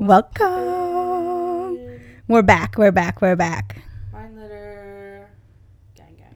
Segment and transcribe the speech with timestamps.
[0.00, 1.76] Welcome.
[2.26, 2.78] We're back.
[2.78, 3.20] We're back.
[3.20, 3.82] We're back.
[4.10, 5.28] Mind litter.
[5.94, 6.34] Gang gang.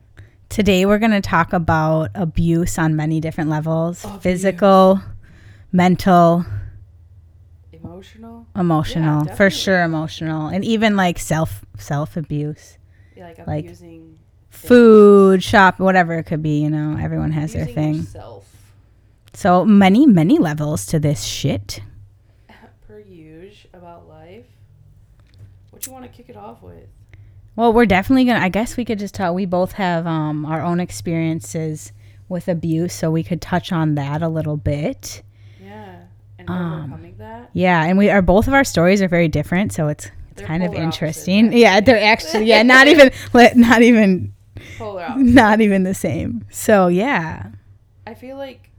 [0.50, 4.22] Today we're going to talk about abuse on many different levels Abuse.
[4.22, 5.00] physical,
[5.72, 6.44] mental,
[7.72, 8.46] Emotional.
[8.54, 12.76] emotional, for sure emotional, and even like self self abuse.
[13.16, 14.18] Yeah, like Like, abusing
[14.50, 17.94] Food, shop, whatever it could be, you know, everyone has their thing.
[17.94, 18.46] yourself.
[19.32, 21.80] So many, many levels to this shit.
[22.86, 24.44] Per usual about life.
[25.86, 26.86] What you want to kick it off with?
[27.56, 28.40] Well, we're definitely gonna.
[28.40, 29.34] I guess we could just talk.
[29.34, 31.92] We both have um, our own experiences
[32.28, 35.22] with abuse, so we could touch on that a little bit.
[35.62, 35.96] Yeah,
[36.38, 37.50] and Um, that.
[37.52, 40.46] Yeah, and we are both of our stories are very different, so it's it's They're
[40.46, 41.46] kind of interesting.
[41.46, 41.60] actually.
[41.62, 43.10] Yeah, they're actually yeah, not even
[43.60, 44.32] not even
[44.78, 46.44] Polar not even the same.
[46.50, 47.50] So yeah,
[48.06, 48.70] I feel like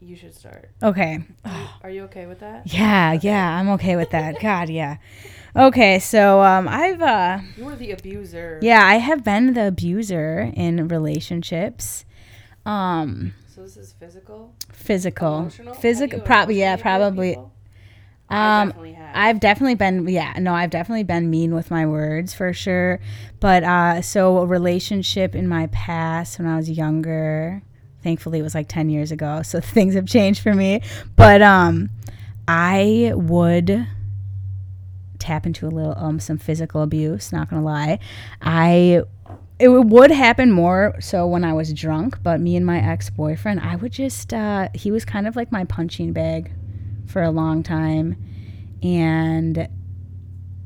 [0.00, 0.70] you should start.
[0.82, 1.22] okay.
[1.82, 2.72] Are you okay with that?
[2.72, 4.40] Yeah, yeah, I'm okay with that.
[4.40, 4.96] God, yeah.
[5.56, 8.58] Okay, so um, I've uh, You were the abuser.
[8.62, 12.04] yeah, I have been the abuser in relationships.
[12.66, 14.54] Um, So this is physical.
[14.72, 15.74] physical, Emotional.
[15.74, 17.36] Physical, probably yeah, probably.
[18.28, 18.98] Um, definitely.
[19.14, 22.98] I've definitely been yeah, no, I've definitely been mean with my words for sure.
[23.40, 27.62] But uh so a relationship in my past when I was younger,
[28.02, 30.82] thankfully it was like 10 years ago, so things have changed for me.
[31.14, 31.88] But um
[32.48, 33.86] I would
[35.26, 37.98] tap into a little um some physical abuse, not to lie.
[38.40, 39.02] I
[39.58, 43.76] it would happen more so when I was drunk, but me and my ex-boyfriend, I
[43.76, 46.52] would just uh he was kind of like my punching bag
[47.06, 48.16] for a long time.
[48.82, 49.68] And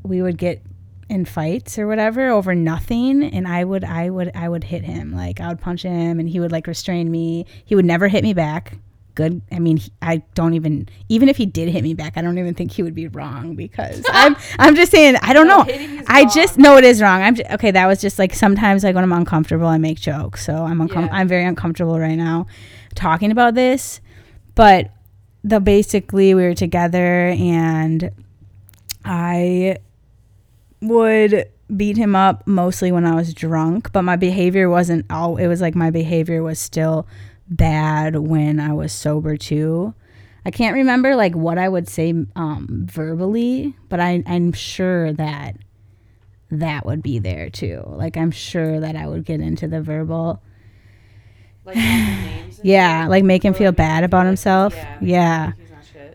[0.03, 0.61] we would get
[1.09, 5.11] in fights or whatever over nothing and I would I would I would hit him.
[5.11, 7.45] Like I would punch him and he would like restrain me.
[7.65, 8.77] He would never hit me back
[9.15, 12.21] good I mean he- I don't even even if he did hit me back I
[12.21, 15.63] don't even think he would be wrong because I'm I'm just saying I don't No,
[15.63, 16.31] know I wrong.
[16.33, 19.03] just know it is wrong I'm j- okay that was just like sometimes like when
[19.03, 21.13] I'm uncomfortable I make jokes so I'm uncom- Yeah.
[21.13, 22.45] I'm very uncomfortable right now
[22.95, 24.01] talking about this
[24.55, 24.91] but
[25.43, 28.11] the basically we were together and
[29.03, 29.77] I
[30.81, 35.47] would beat him up mostly when I was drunk, but my behavior wasn't all it
[35.47, 37.07] was like my behavior was still
[37.51, 39.93] bad when I was sober too.
[40.45, 45.57] I can't remember like what I would say um verbally, but I I'm sure that
[46.51, 47.83] that would be there too.
[47.87, 50.41] Like I'm sure that I would get into the verbal
[51.65, 52.59] like names.
[52.63, 54.85] yeah, like make him feel bad about himself.
[54.99, 55.53] Yeah.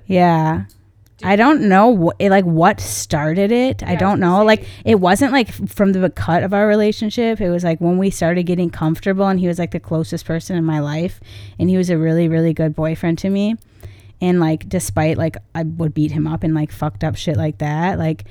[0.06, 0.64] Yeah.
[0.68, 0.75] like
[1.18, 1.30] he's not shit.
[1.30, 1.32] Yeah.
[1.32, 3.82] Did I don't know what like what started it.
[3.82, 4.44] I Yeah, I don't know.
[4.44, 7.40] Like it wasn't like from the cut of our relationship.
[7.40, 10.56] It was like when we started getting comfortable and he was like the closest person
[10.56, 11.20] in my life
[11.58, 13.56] and he was a really really good boyfriend to me.
[14.20, 17.58] And like despite like I would beat him up and like fucked up shit like
[17.58, 18.24] that, like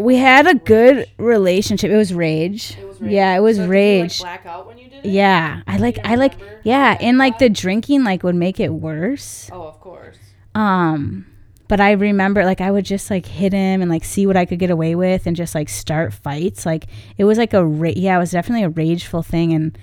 [0.00, 1.90] we had a good relationship.
[1.90, 2.76] It was rage.
[2.78, 3.12] It was rage.
[3.12, 4.18] Yeah, it was so rage.
[4.18, 5.10] Did you, like, black when you did it?
[5.10, 9.50] yeah, I like I like yeah, and like the drinking like would make it worse.
[9.52, 10.16] Oh, of course.
[10.54, 11.26] Um,
[11.68, 14.44] but I remember like I would just like hit him and like see what I
[14.44, 16.66] could get away with and just like start fights.
[16.66, 19.52] Like it was like a ra- yeah, it was definitely a rageful thing.
[19.52, 19.78] And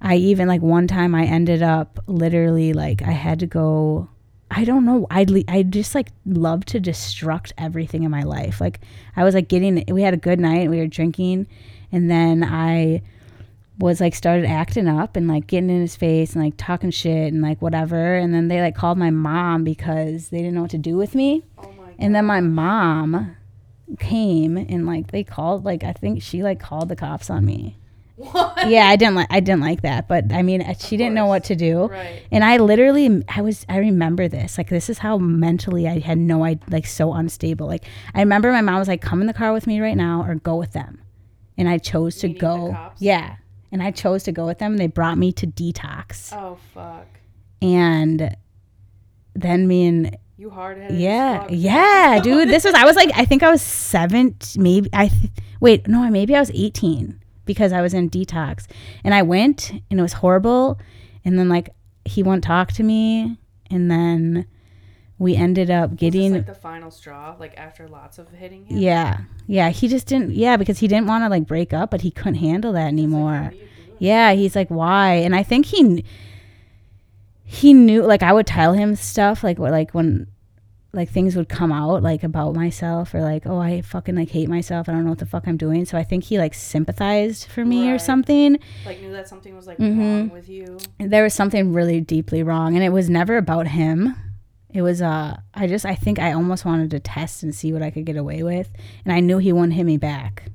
[0.00, 4.08] I even like one time I ended up literally like I had to go.
[4.48, 5.08] I don't know.
[5.10, 8.60] I would I just like love to destruct everything in my life.
[8.60, 8.80] Like
[9.16, 9.82] I was like getting.
[9.88, 10.70] We had a good night.
[10.70, 11.48] We were drinking,
[11.90, 13.02] and then I
[13.78, 17.32] was like started acting up and like getting in his face and like talking shit
[17.32, 18.16] and like whatever.
[18.16, 21.14] And then they like called my mom because they didn't know what to do with
[21.14, 21.44] me.
[21.58, 21.94] Oh my god.
[21.98, 23.36] and then my mom
[23.98, 27.76] came and like they called like i think she like called the cops on me.
[28.16, 28.68] What?
[28.68, 31.26] yeah i didn't like i didn't like that but i mean uh, she didn't know
[31.26, 31.86] what to do.
[31.86, 32.22] Right.
[32.32, 36.16] and i literally i was i remember this like this is how mentally i had
[36.18, 37.66] no i like so unstable.
[37.68, 37.84] Like
[38.14, 40.34] i remember my mom was like come in the car with me right now or
[40.34, 41.00] go with them.
[41.58, 42.90] And i chose to Meaning the go.
[42.98, 43.36] yeah
[43.72, 44.72] and i chose to go with them.
[44.72, 46.32] And they brought me to detox.
[46.32, 47.06] Oh fuck.
[47.62, 48.36] and
[49.34, 50.98] then me and You hard headed.
[50.98, 52.48] yeah yeah dude.
[52.48, 55.30] This was i was like i think i was seven maybe i th-
[55.60, 58.66] wait no maybe i was 18 because i was in detox.
[59.04, 60.78] And i went and it was horrible.
[61.24, 61.70] And then like
[62.04, 63.36] he won't talk to me.
[63.70, 64.46] And then
[65.18, 68.76] we ended up getting like the final straw, like after lots of hitting him.
[68.78, 72.02] yeah yeah he just didn't yeah because he didn't want to like break up but
[72.02, 73.96] he couldn't handle that like, anymore how do you do it?
[73.98, 75.14] yeah, he's like, why?
[75.14, 76.04] And I think he
[77.44, 80.26] he knew like I would tell him stuff like what like when
[80.92, 84.48] like things would come out like about myself or like oh I fucking like hate
[84.48, 87.46] myself I don't know what the fuck I'm doing so I think he like sympathized
[87.48, 89.98] for me or something Like knew that something was like Mhm.
[89.98, 90.78] wrong with you.
[90.98, 94.14] there was something really deeply wrong and it was never about him
[94.72, 97.82] It was uh I just I think I almost wanted to test and see what
[97.82, 98.68] I could get away with.
[99.04, 100.50] And I knew he wouldn't hit me back.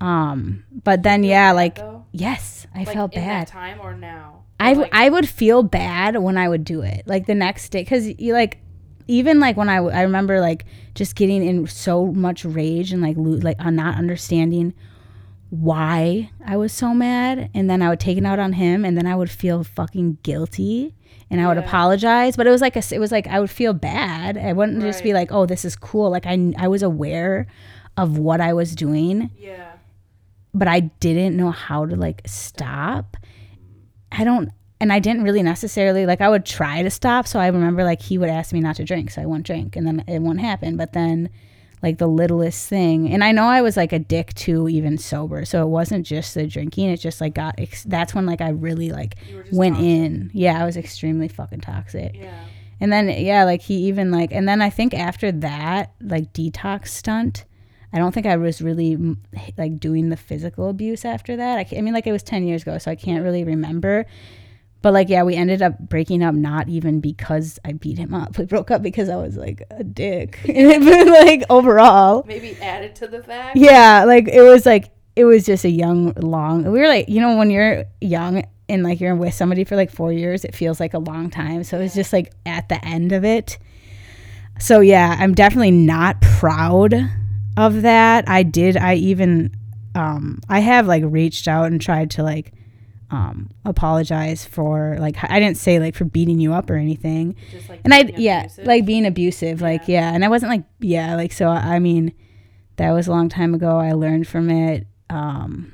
[0.00, 2.04] Um but then yeah, like though?
[2.12, 3.48] yes, I Like, felt bad.
[3.48, 4.44] that time or now.
[4.60, 7.02] I, w- Like, I would feel bad when I would do it.
[7.06, 8.58] Like the next day, because you like,
[9.06, 13.00] even like when I, w- I remember like just getting in so much rage and
[13.00, 14.74] like, lo- like uh, not understanding
[15.50, 17.50] why I was so mad.
[17.54, 20.18] And then I would take it out on him and then I would feel fucking
[20.22, 20.94] guilty
[21.30, 21.64] and I would Yeah.
[21.64, 22.36] apologize.
[22.36, 24.36] But it was like, a, it was like, I would feel bad.
[24.36, 26.10] I wouldn't just be like, oh, this is cool.
[26.10, 27.46] Like I, I was aware
[27.96, 29.72] of what I was doing yeah.
[30.54, 33.16] but I didn't know how to like stop.
[34.12, 34.50] I don't,
[34.80, 36.20] and I didn't really necessarily like.
[36.20, 37.26] I would try to stop.
[37.26, 39.74] So I remember like he would ask me not to drink, so I wouldn't drink,
[39.74, 40.76] and then it wouldn't happen.
[40.76, 41.28] But then,
[41.82, 45.44] like the littlest thing, and I know I was like a dick too, even sober.
[45.44, 46.90] So it wasn't just the drinking.
[46.90, 47.54] It just like got.
[47.58, 49.88] Ex- that's when like I really like You were just went toxic.
[49.90, 50.30] in.
[50.34, 52.16] Yeah, I was extremely fucking toxic.
[52.16, 52.44] Yeah.
[52.80, 56.88] And then yeah, like he even like and then I think after that like detox
[56.88, 57.44] stunt,
[57.92, 58.96] I don't think I was really
[59.56, 61.58] like doing the physical abuse after that.
[61.58, 64.06] I, I mean like it was 10 years ago, so I can't really remember.
[64.80, 68.38] But like yeah, we ended up breaking up not even because I beat him up.
[68.38, 70.40] We broke up because I was like a dick.
[71.18, 72.24] Like overall.
[72.26, 73.56] Maybe added to the fact.
[73.56, 76.70] Yeah, like it was like it was just a young long.
[76.70, 79.90] We were like, you know, when you're young and like you're with somebody for like
[79.90, 81.64] 4 years, it feels like a long time.
[81.64, 83.58] So it was just like at the end of it.
[84.60, 86.94] So yeah, I'm definitely not proud
[87.56, 88.28] of that.
[88.28, 89.56] I did I even
[89.94, 92.52] um I have like reached out and tried to like
[93.10, 97.68] um apologize for like I didn't say like for beating you up or anything Just
[97.68, 98.66] like and I yeah abusive.
[98.66, 102.12] like being abusive like yeah and I wasn't like yeah like so I mean
[102.76, 105.72] that was a long time ago I learned from it um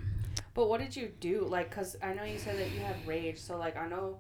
[0.55, 1.45] But what did you do?
[1.51, 3.39] Like, cause I know you said that you had rage.
[3.41, 4.19] So like, I know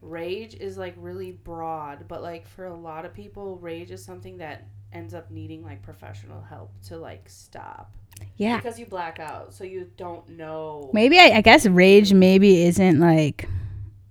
[0.00, 4.38] rage is like really broad, but like for a lot of people, rage is something
[4.38, 7.92] that ends up needing like professional help to like stop
[8.36, 10.90] yeah because you black out, so you don't know.
[10.92, 13.48] maybe I, I guess rage maybe isn't like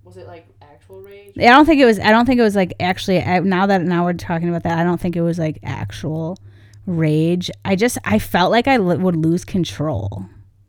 [0.04, 1.34] Was it like actual rage?
[1.38, 3.82] I don't think it was I don't think it was like actually I, now that
[3.82, 6.38] now we're talking about that I don't think it was like actual
[6.86, 10.26] rage I just I felt like I l- would lose control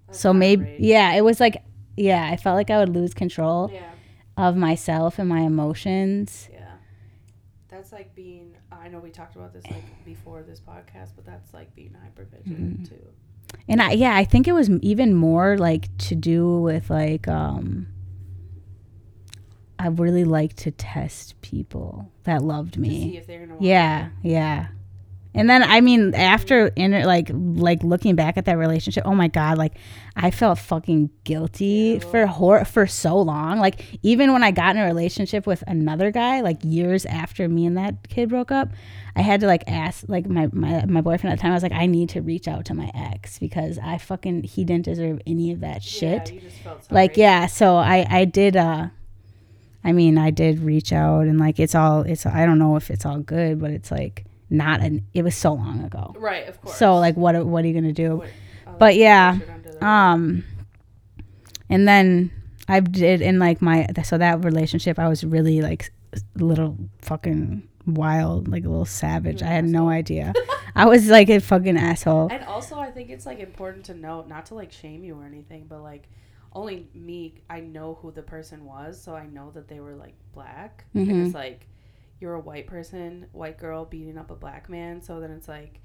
[0.08, 0.80] That's so maybe rage.
[0.80, 1.64] yeah it was like
[1.98, 3.90] yeah I felt like I would lose control Yeah.
[4.38, 6.60] of myself and my emotions Yeah.
[7.70, 8.56] That's like being.
[8.72, 12.26] I know we talked about this like before this podcast, but that's like being hyper
[12.26, 12.96] vigilant Mm-hmm.
[12.96, 13.08] too.
[13.68, 17.88] And I yeah I think it was even more like to do with like um
[19.80, 23.58] I really like to test people that loved To see me if they're gonna.
[23.60, 24.68] yeah yeah
[25.34, 29.28] and then I mean after inter like like looking back at that relationship oh my
[29.28, 29.74] god like
[30.16, 32.00] I felt fucking guilty Ew.
[32.00, 33.58] for hor- for so long.
[33.58, 37.66] Like even when I got in a relationship with another guy like years after me
[37.66, 38.70] and that kid broke up
[39.16, 41.64] I had to like ask like my, my my boyfriend at the time I was
[41.64, 45.20] like I need to reach out to my ex because I fucking he didn't deserve
[45.26, 46.30] any of that shit.
[46.30, 48.88] Yeah, you just felt like yeah so i i did uh
[49.84, 52.90] i mean i did reach out and like it's all it's i don't know if
[52.90, 56.15] it's all good but it's like not an it was so long ago.
[56.17, 56.77] Right, of course.
[56.77, 58.17] so like what what are you gonna do?
[58.17, 58.29] What-
[58.67, 60.43] oh, but yeah, push it under the- um
[61.69, 62.31] and then
[62.67, 67.67] i did in like my so that relationship i was really like a little fucking
[67.86, 69.41] wild like a little savage.
[69.41, 70.31] I had no idea.
[70.75, 72.29] I was like a fucking asshole.
[72.31, 75.25] And also, I think it's like important to note, not to like shame you or
[75.25, 76.07] anything, but like
[76.53, 80.13] only me, I know who the person was, so I know that they were like
[80.33, 80.86] black.
[80.93, 81.25] And Mhm.
[81.25, 81.67] it's like
[82.24, 85.80] you're a white person, white girl beating up a black man, so then it's like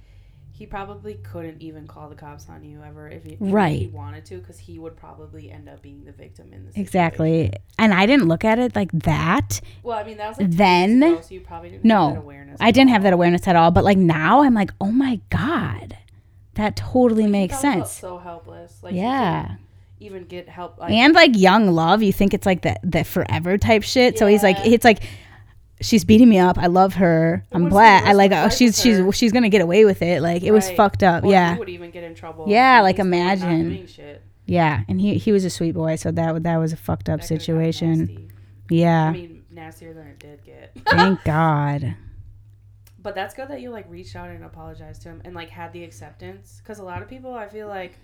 [0.50, 4.25] he probably couldn't even call the cops on you ever if he, if he wanted
[4.25, 6.75] to, because he would probably end up being the victim in this.
[6.76, 10.50] exactly and i didn't look at it like that Well, I mean, that was like
[10.50, 12.57] Then- ago, so you probably didn't No, have that awareness.
[12.61, 13.71] I didn't have that awareness at all.
[13.71, 15.97] But like now, I'm like, oh my god,
[16.54, 17.92] that totally Like, makes sense.
[17.92, 18.78] So helpless.
[18.83, 19.57] Like yeah,
[20.00, 20.78] even get help.
[20.78, 24.18] Like, and like young love, you think it's like the that forever type shit.
[24.18, 25.00] So he's like, it's like.
[25.80, 26.58] She's beating me up.
[26.58, 27.44] I love her.
[27.52, 28.04] I'm black.
[28.04, 28.32] I like.
[28.32, 29.12] Oh, she's she's her?
[29.12, 30.23] she's gonna get away with it.
[30.23, 31.25] Like it was fucked up.
[31.25, 32.47] Or yeah, would even get in trouble.
[32.49, 33.87] Yeah, like, he's the one not imagine.
[33.87, 34.23] shit.
[34.47, 34.82] yeah.
[34.88, 35.97] And he he was a sweet boy.
[35.97, 38.30] So that that was a fucked up That situation.
[38.70, 39.04] Yeah.
[39.04, 40.73] I mean, nastier than it did get.
[40.87, 41.94] Thank God.
[43.00, 45.73] but that's good that you like reached out and apologized to him and like had
[45.73, 46.61] the acceptance.
[46.62, 47.94] Because a lot of people, I feel like,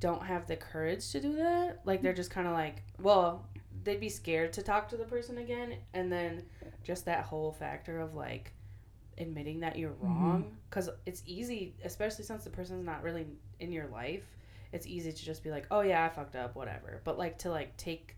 [0.00, 1.80] don't have the courage to do that.
[1.84, 3.46] Like they're just kind of like, well,
[3.86, 6.42] they'd be scared to talk to the person again, and then
[6.84, 8.52] just that whole factor of like
[9.18, 10.06] admitting that you're Mm-hmm.
[10.06, 13.26] wrong because it's easy especially since the person's not really
[13.60, 14.24] in your life
[14.72, 17.50] it's easy to just be like oh yeah i fucked up whatever but like to
[17.50, 18.14] like take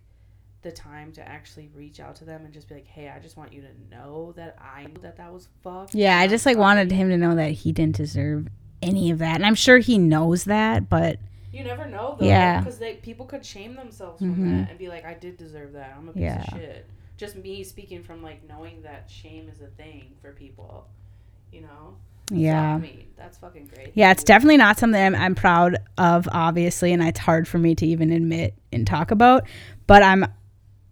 [0.61, 3.37] the time to actually reach out to them and just be like, "Hey, I just
[3.37, 6.57] want you to know that I knew that that was fucked." Yeah, I just like
[6.57, 8.49] wanted him to know that he didn't deserve
[8.81, 9.35] any of that.
[9.35, 11.17] And I'm sure he knows that, but
[11.51, 12.25] You never know though.
[12.25, 12.59] Yeah.
[12.59, 14.61] Because they people could shame themselves from Mhm.
[14.61, 15.95] that and be like, "I did deserve that.
[15.97, 16.41] I'm a piece Yeah.
[16.43, 16.85] of shit."
[17.17, 20.87] Just me speaking from like knowing that shame is a thing for people,
[21.51, 21.95] you know.
[22.29, 22.75] So, yeah.
[22.75, 23.91] I mean, that's fucking great.
[23.95, 27.73] Yeah, it's definitely not something I'm, I'm proud of, obviously, and it's hard for me
[27.75, 29.47] to even admit and talk about.
[29.87, 30.25] But I'm,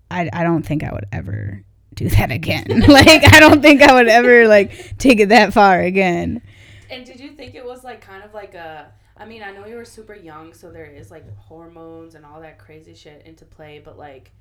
[0.10, 1.62] I, I don't think I would ever
[1.94, 2.66] do that again.
[2.88, 6.42] like, I don't think I would ever like take it that far again.
[6.90, 8.88] And did you think it was like kind of like a?
[9.20, 12.42] I mean, I know you were super young, so there is like hormones and all
[12.42, 13.82] that crazy shit into play.
[13.84, 14.32] But like,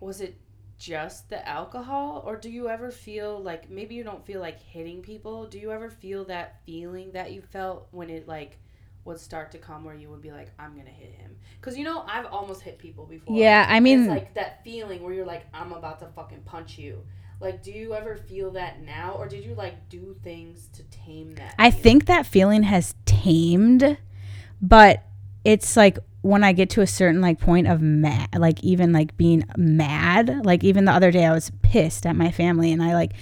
[0.00, 0.36] was it
[0.78, 5.02] just the alcohol, or do you ever feel like maybe you don't feel like hitting
[5.02, 5.46] people?
[5.46, 8.58] Do you ever feel that feeling that you felt when it like
[9.04, 11.36] would start to come, where you would be like, "I'm gonna hit him"?
[11.60, 13.36] Because you know, I've almost hit people before.
[13.36, 16.78] Yeah, I mean, it's like that feeling where you're like, I'm about to fucking punch
[16.78, 17.04] you.
[17.40, 21.34] Like, do you ever feel that now, or did you like do things to tame
[21.36, 21.54] that?
[21.58, 21.82] I feeling?
[21.82, 23.96] think that feeling has tamed,
[24.60, 25.04] but
[25.44, 29.16] it's like when I get to a certain like point of mad, like even like
[29.16, 32.94] being mad, like even the other day I was pissed at my family and I
[32.94, 33.12] like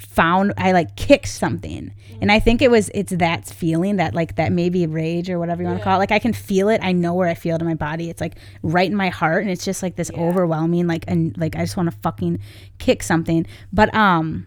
[0.00, 1.92] found I like kicked something.
[2.22, 5.62] And I think it was it's that feeling that like that maybe rage or whatever
[5.62, 5.84] you want to Yeah.
[5.84, 5.98] call it.
[6.00, 6.80] Like I can feel it.
[6.82, 8.10] I know where I feel it in my body.
[8.10, 10.20] It's like right in my heart and it's just like this Yeah.
[10.20, 12.40] overwhelming like and like I just want to fucking
[12.78, 13.46] kick something.
[13.72, 14.46] But um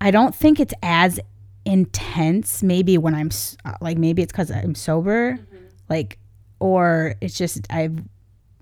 [0.00, 1.18] I don't think it's as
[1.64, 3.30] intense maybe when I'm
[3.64, 5.56] uh, like maybe it's cuz I'm sober Mm-hmm.
[5.88, 6.18] like
[6.60, 8.00] or it's just I've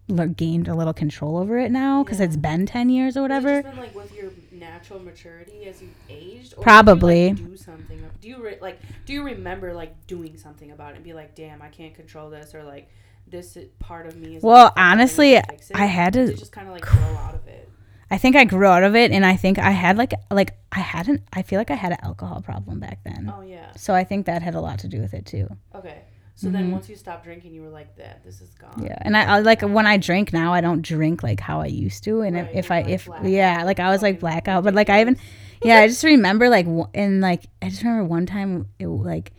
[0.08, 2.26] le- gained a little control over it now cuz Yeah.
[2.26, 3.62] it's been 10 years or whatever.
[3.62, 7.28] been like with your natural maturity as you aged, or Probably.
[7.28, 8.02] You, like, do something.
[8.20, 8.78] Do you re- like?
[9.06, 12.30] Do you remember like doing something about it and be like, "Damn, I can't control
[12.30, 12.88] this," or like,
[13.26, 15.44] "This part of me is." Well, like, I honestly, it,"
[15.74, 17.68] I had to- just kind of like grow out of it.
[18.10, 20.80] I think I grew out of it and I think I had like like I
[20.80, 23.32] hadn't I feel like I had an alcohol problem back then.
[23.34, 23.72] Oh yeah.
[23.74, 25.48] So I think that had a lot to do with it too.
[25.74, 26.02] Okay.
[26.34, 28.86] So then once you stopped drinking, you were like, "That this is gone." Mm-hmm.
[28.86, 31.66] Yeah, and I, I like when I drink now, I don't drink like how I
[31.66, 34.18] used to, and Right, if, if I like, if blackout, yeah, like I was like
[34.18, 35.18] blackout, but like I even
[35.62, 39.32] yeah, I just remember like and like I just remember one time it like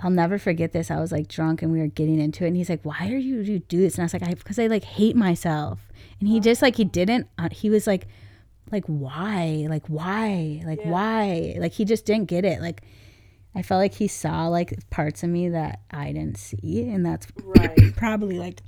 [0.00, 0.90] I'll never forget this.
[0.90, 3.16] I was like drunk and we were getting into it, and he's like, "Why are
[3.16, 5.88] you you do this?" And I was like, "I because I like hate myself,"
[6.20, 7.28] and he just like he didn't.
[7.38, 8.08] Uh, he was like,
[8.72, 10.90] like why, like why, like Yeah.
[10.90, 12.82] why, like he just didn't get it, like.
[13.54, 17.26] I felt like he saw like parts of me that I didn't see, and that's
[17.44, 17.94] Right.
[17.96, 18.60] probably like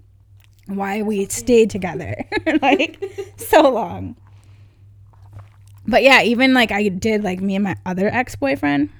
[0.66, 2.16] why we stayed together
[2.62, 3.02] like
[3.36, 4.16] so long.
[5.86, 8.90] But yeah, even like I did like me and my other ex boyfriend.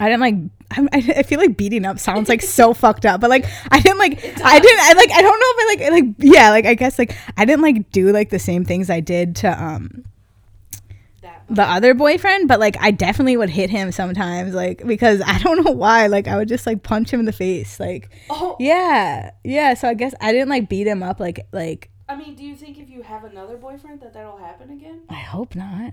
[0.00, 0.34] I didn't like.
[0.70, 3.78] I, I I feel like beating up sounds like so fucked up, but like I
[3.80, 4.14] didn't like.
[4.44, 4.80] I didn't.
[4.80, 5.10] I like.
[5.12, 5.92] I don't know if I like.
[5.92, 6.50] Like yeah.
[6.50, 9.62] Like I guess like I didn't like do like the same things I did to
[9.64, 10.04] um.
[11.50, 15.64] The other boyfriend, but like I definitely would hit him sometimes, like because I don't
[15.64, 16.06] know why.
[16.06, 18.56] Like I would just like punch him in the face, like Oh.
[18.58, 19.74] yeah, yeah.
[19.74, 22.56] So I guess I didn't like beat him up, like like I mean, do you
[22.56, 25.02] think if you have another boyfriend that that'll happen again?
[25.08, 25.92] I hope not.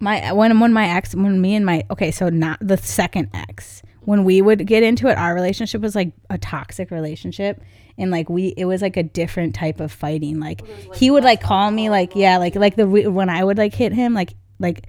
[0.00, 3.82] My when when my ex when me and my okay so not the second ex
[4.00, 7.62] when we would get into it our relationship was like a toxic relationship
[7.98, 11.10] and like we it was like a different type of fighting like there's, like, he
[11.10, 14.14] would like call me like yeah like like the when I would like hit him
[14.14, 14.86] like like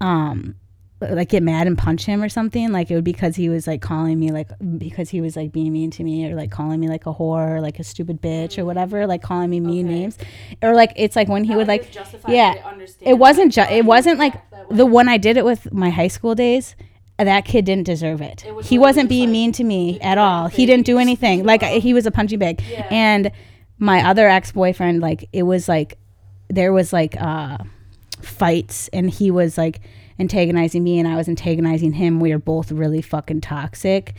[0.00, 0.54] um
[1.02, 3.66] like get mad and punch him or something like it would be because he was
[3.66, 6.78] like calling me like because he was like being mean to me or like calling
[6.78, 9.86] me like a whore or like a stupid bitch or whatever like calling me mean
[9.86, 9.94] Okay.
[10.00, 10.18] names
[10.62, 11.90] or like it's like when he Not would like
[12.28, 12.54] yeah.
[13.00, 14.76] It wasn't just it wasn't like react that way.
[14.76, 16.76] the one I did it with my high school days
[17.24, 18.44] that kid didn't deserve it.
[18.46, 20.48] It was he wasn't being like, mean to me at all.
[20.48, 21.44] He didn't do anything.
[21.44, 21.70] Like up.
[21.82, 22.62] he was a punching bag.
[22.68, 22.86] Yeah.
[22.90, 23.30] And
[23.78, 25.98] my other ex-boyfriend like it was like
[26.48, 27.58] there was like uh
[28.20, 29.80] fights and he was like
[30.18, 32.20] antagonizing me and I was antagonizing him.
[32.20, 34.14] We were both really fucking toxic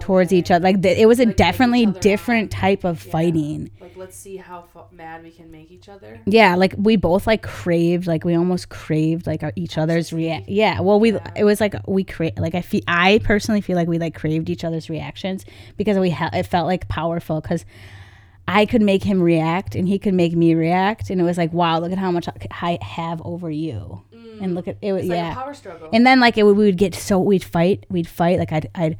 [0.00, 0.38] towards Okay.
[0.38, 0.62] each other.
[0.64, 2.60] Like th- it was a Like, make definitely different mad.
[2.60, 3.12] type of Yeah.
[3.12, 3.70] fighting.
[3.80, 6.20] Like, let's see how fu- mad we can make each other.
[6.26, 10.48] Yeah, like we both like craved, like we almost craved like our, each other's react.
[10.48, 11.30] Yeah, well, we Yeah.
[11.36, 14.50] it was like we crave, like I feel, I personally feel like we like craved
[14.50, 15.44] each other's reactions
[15.76, 17.64] because we ha- it felt like powerful because
[18.46, 21.52] I could make him react and he could make me react, and it was like,
[21.54, 22.28] wow, look at how much
[22.60, 24.54] I have over you, and mm.
[24.54, 24.92] look at it.
[24.92, 25.88] was It's like yeah, a power struggle.
[25.94, 28.68] and then like it would, we would get so we'd fight, we'd fight, like I'd
[28.74, 28.98] I'd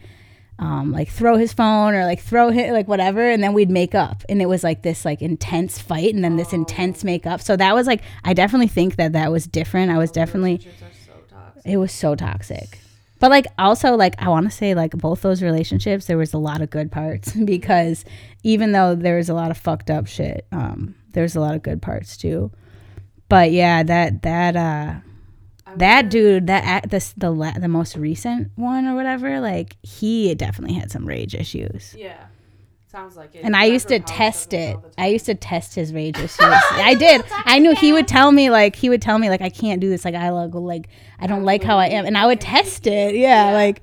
[0.59, 3.95] um like throw his phone or like throw him like whatever, and then we'd make
[3.95, 7.41] up, and it was like this like intense fight, and then this intense make up.
[7.41, 9.91] So that was like I definitely think that that was different.
[9.91, 12.79] I was definitely Relationships are so it was so toxic.
[13.21, 16.39] But like also like I want to say like both those relationships there was a
[16.39, 18.05] lot of good parts because
[18.43, 21.63] even though there was a lot of fucked up shit, um, there's a lot of
[21.63, 22.51] good parts too.
[23.29, 25.01] But yeah, that that uh
[25.79, 30.91] that dude that the la- the most recent one or whatever like he definitely had
[30.91, 31.95] some rage issues.
[31.97, 32.27] Yeah.
[32.87, 33.41] Sounds like it.
[33.45, 34.77] And I used to test it.
[34.97, 36.39] I used to test his rage issues.
[36.41, 37.25] I did.
[37.45, 39.91] I knew he would tell me like he would tell me like I can't do
[39.91, 40.05] this.
[40.05, 40.89] Like I look like
[41.19, 43.17] I don't like how I am, and I would test it.
[43.17, 43.55] Yeah, Yeah.
[43.55, 43.83] like.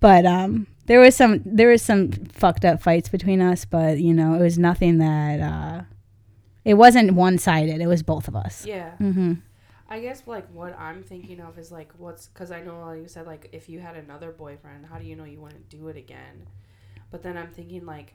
[0.00, 4.14] But um, there was some there was some fucked up fights between us, but you
[4.14, 5.82] know it was nothing that uh,
[6.64, 7.82] it wasn't one sided.
[7.82, 8.64] It was both of us.
[8.64, 8.92] Yeah.
[8.98, 9.34] Mm-hmm.
[9.88, 13.08] I guess like what I'm thinking of is like what's because I know like you
[13.08, 15.96] said like if you had another boyfriend, how do you know you wouldn't do it
[15.96, 16.46] again?
[17.10, 18.14] But then I'm thinking like,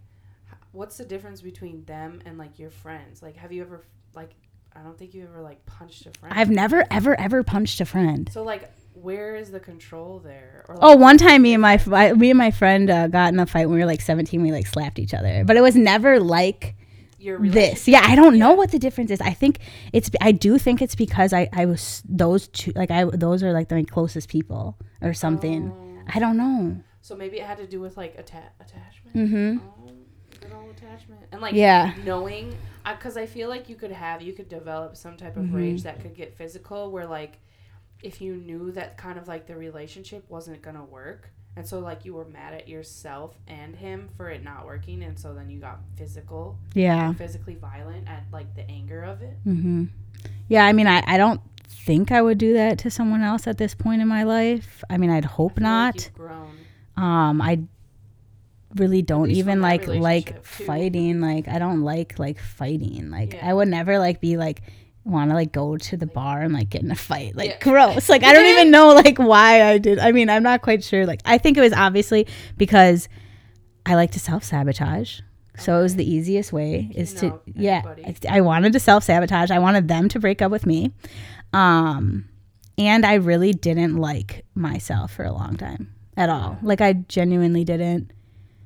[0.71, 3.21] what's the difference between them and like your friends?
[3.23, 4.31] Like, have you ever like
[4.75, 6.33] I don't think you ever like punched a friend.
[6.37, 8.29] I've never ever ever punched a friend.
[8.31, 10.65] so like where is the control there?
[10.67, 13.33] Or, like, Oh, one time me and my I- me and my friend uh, got
[13.33, 14.41] in a fight when we were like 17.
[14.41, 16.75] We like slapped each other, but it was never like
[17.23, 17.87] your this.
[17.87, 18.55] Yeah, I don't know Yeah.
[18.57, 19.21] what the difference is.
[19.21, 19.59] I think
[19.91, 23.53] it's I do think it's because I I was those two like I those are
[23.53, 25.71] like my closest people or something.
[25.71, 26.11] Oh.
[26.15, 26.77] I don't know.
[27.01, 29.15] So maybe it had to do with like atta- attachment.
[29.15, 29.61] Mhm.
[30.53, 31.21] Oh, attachment.
[31.31, 31.93] And like Yeah.
[32.05, 35.55] knowing, because I feel like you could have, you could develop some type of Mm-hmm.
[35.55, 37.39] rage that could get physical, where like
[38.01, 42.05] if you knew that kind of like the relationship wasn't gonna work, and so like
[42.05, 45.59] you were mad at yourself and him for it not working, and so then you
[45.59, 47.13] got physical, Yeah.
[47.13, 49.35] physically violent at like the anger of it.
[49.45, 49.89] Mhm.
[50.47, 53.57] Yeah, I mean I I don't think I would do that to someone else at
[53.57, 54.83] this point in my life.
[54.89, 56.09] I mean, I'd hope like not.
[56.15, 56.49] grown.
[56.95, 57.59] um i
[58.75, 60.63] really don't even like like too.
[60.65, 63.49] fighting like i don't like like fighting like Yeah.
[63.49, 64.61] i would never like be like
[65.05, 67.35] want to like go to the bar and like get in a fight.
[67.35, 67.59] Like Yeah.
[67.59, 68.07] gross.
[68.09, 71.05] Like i don't even know like why i did i mean i'm not quite sure.
[71.05, 72.25] Like i think it was obviously
[72.57, 73.09] because
[73.85, 75.19] i like to self-sabotage.
[75.57, 78.27] So it was the easiest way is to yeah anybody.
[78.29, 79.51] I, I wanted to self-sabotage.
[79.51, 80.91] I wanted them to break up with me.
[81.51, 82.29] Um
[82.77, 86.57] and i really didn't like myself for a long time at all.
[86.63, 88.11] Like i genuinely didn't.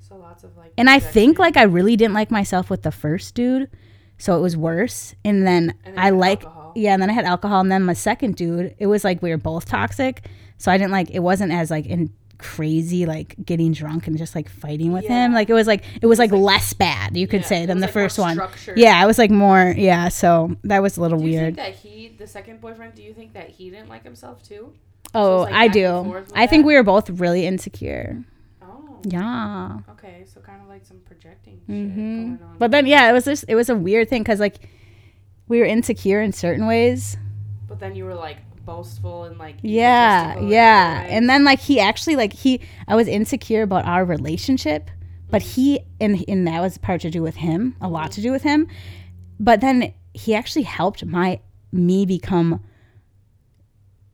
[0.08, 0.72] So lots of like.
[0.78, 3.70] and i think like i really didn't like myself with the first dude
[4.18, 5.16] so it was worse.
[5.24, 6.74] And then And then i like alcohol.
[6.76, 7.60] yeah and then i had alcohol.
[7.62, 10.26] And then my second dude it was like we were both toxic.
[10.58, 14.36] So i didn't like it wasn't as like in crazy like getting drunk and just
[14.36, 15.34] like fighting with him.
[15.34, 17.88] Like it was like it was like less bad you could Yeah, say than the
[17.88, 18.40] like, first one.
[18.76, 21.26] yeah i was like more yeah so that was a little weird.
[21.26, 21.56] Do you weird.
[21.56, 24.74] think that he, the second boyfriend, do you think that he didn't like himself too?
[25.16, 26.24] oh it's, like, i do.
[26.36, 26.68] i think that?
[26.68, 28.24] we were both really insecure
[29.10, 30.26] yeah okay.
[30.26, 32.32] So kind of like some projecting mm-hmm.
[32.32, 32.58] shit going on.
[32.58, 34.56] but then yeah it was just it was a weird thing because like
[35.48, 37.18] we were insecure in certain ways
[37.68, 41.80] but then you were like boastful and like yeah yeah other and then like he
[41.80, 44.90] actually like he i was insecure about our relationship
[45.30, 48.32] but he and and that was part to do with him a lot to do
[48.32, 48.68] with him
[49.40, 51.40] but then he actually helped my
[51.72, 52.62] me become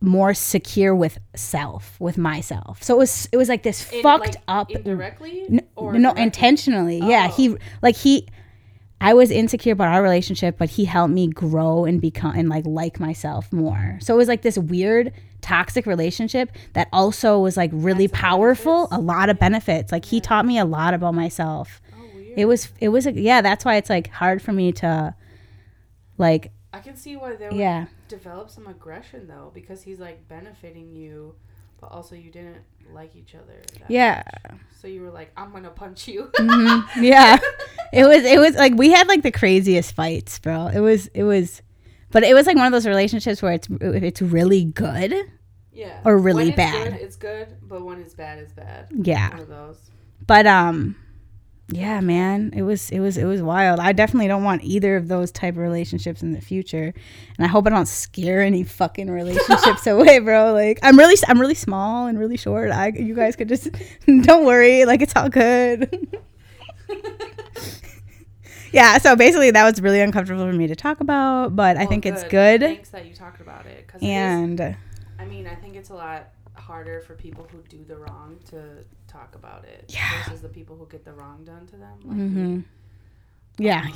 [0.06, 2.84] more secure with self with myself.
[2.84, 6.10] So it was it was like this In, fucked like, up indirectly N- or no
[6.10, 6.24] directly?
[6.24, 6.98] intentionally.
[7.00, 7.36] Yeah Oh.
[7.36, 8.28] he like he
[9.02, 12.66] i was insecure about our relationship but he helped me grow and become and like
[12.68, 13.98] like myself more.
[14.02, 18.88] So it was like this weird toxic relationship that also was like really some powerful
[18.92, 19.92] a lot of benefits.
[19.92, 21.82] Like he taught me a lot about myself.
[21.98, 22.04] Oh,
[22.36, 25.16] it was it was a, yeah that's why it's like hard for me to
[26.18, 30.28] like I can see why they would yeah develop some aggression though, because he's like
[30.28, 31.36] benefiting you,
[31.80, 33.62] but also you didn't like each other.
[33.80, 34.60] that yeah much.
[34.82, 36.32] So you were like, I'm gonna punch you.
[36.40, 36.84] Mhm.
[37.02, 37.38] yeah
[37.94, 41.24] it was it was like we had like the craziest fights bro it was it
[41.24, 41.62] was
[42.12, 45.14] but it was like one of those relationships where it's it's really good
[45.76, 46.02] yeah.
[46.06, 46.92] Or really bad.
[46.94, 48.90] Good, it's good, but when it's bad, it's bad.
[48.92, 49.80] yeah One of those.
[50.28, 50.96] but um
[51.76, 52.52] yeah man.
[52.56, 53.80] It was it was it was wild.
[53.80, 56.94] I definitely don't want either of those type of relationships in the future.
[57.38, 60.54] And i hope i don't scare any fucking relationships away bro.
[60.54, 62.72] Like i'm really i'm really small and really short.
[62.72, 63.70] I you guys could just
[64.06, 64.86] don't worry.
[64.86, 66.18] Like it's all good.
[68.72, 71.90] Yeah so basically that was really uncomfortable for me to talk about but i Well,
[71.90, 72.62] think it's good.
[72.62, 73.88] Thanks that you talked about it.
[73.88, 74.76] Cause it is- and
[75.20, 78.84] I mean, I think it's a lot harder for people who do the wrong to
[79.14, 80.24] talk about it Yeah.
[80.24, 81.98] versus the people who get the wrong done to them.
[82.04, 82.60] Like, hmm
[83.60, 83.88] yeah.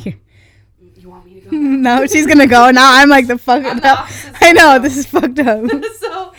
[0.96, 1.52] You want me to go?
[1.58, 2.70] no she's gonna go.
[2.72, 5.66] Now i'm like the fuck I'm the i know this is fucked up.
[6.00, 6.32] So,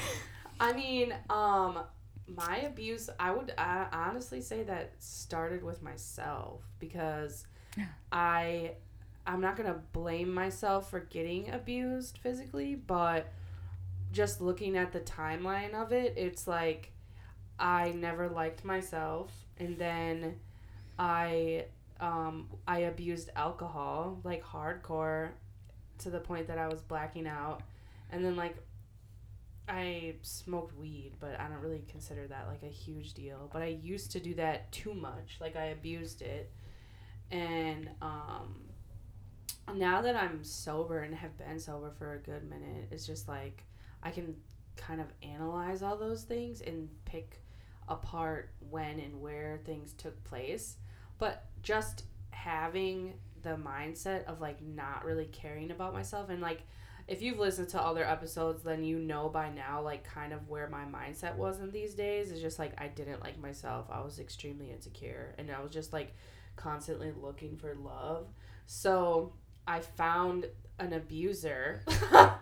[0.61, 1.81] I mean, um,
[2.29, 7.47] my abuse, I would I honestly say that started with myself because
[8.13, 8.73] I,
[9.27, 13.33] I'm not gonna blame myself for getting abused physically, but
[14.13, 16.93] just looking at the timeline of it, it's like
[17.59, 20.37] I never liked myself, and then
[20.99, 21.67] I
[22.01, 25.31] um, I abused alcohol like hardcore
[25.99, 27.63] to the point that I was blacking out,
[28.11, 28.57] and then like
[29.69, 33.51] I smoked weed, but I don't really consider that like a huge deal.
[33.53, 36.51] But I used to do that too much, like I abused it,
[37.31, 38.55] and um,
[39.75, 43.65] now that I'm sober and have been sober for a good minute, it's just like
[44.03, 44.37] I can
[44.77, 47.41] kind of analyze all those things and pick
[47.89, 50.77] apart when and where things took place.
[51.19, 56.63] But just having the mindset of like not really caring about myself and like
[57.07, 60.69] if you've listened to other episodes then you know by now like kind of where
[60.69, 63.87] my mindset was in these days is just like I didn't like myself.
[63.91, 66.15] I was extremely insecure and I was just like
[66.57, 68.27] constantly looking for love.
[68.67, 69.33] So
[69.67, 70.47] I found
[70.79, 71.83] an abuser.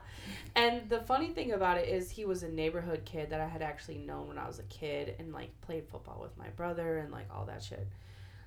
[0.55, 3.63] and the funny thing about it is he was a neighborhood kid that I had
[3.63, 7.13] actually known when I was a kid and like played football with my brother and
[7.13, 7.87] like all that shit.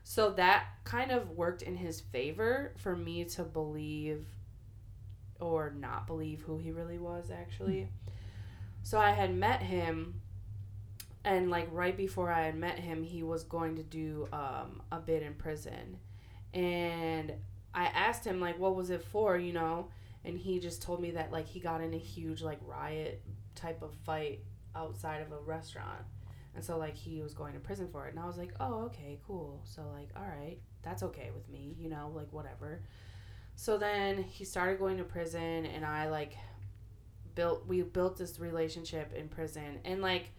[0.04, 4.26] So that kind of worked in his favor for me to believe
[5.40, 7.90] or not believe who he really was actually.
[8.84, 10.22] So I had met him
[11.24, 15.00] and like right before I had met him, he was going to do um, a
[15.00, 16.00] bid in prison.
[16.54, 17.34] And
[17.74, 19.90] I asked him like what was it for, you know?
[20.26, 23.22] And he just told me that like he got in a huge like riot
[23.56, 24.40] type of fight
[24.76, 26.02] outside of a restaurant.
[26.56, 28.12] And so like he was going to prison for it.
[28.12, 31.76] And I was like, "Oh, okay, cool." So like, "All right, that's okay with me,
[31.78, 32.82] you know, like whatever."
[33.56, 36.36] So then he started going to prison and I like
[37.36, 39.80] built we built this relationship in prison.
[39.86, 40.32] And like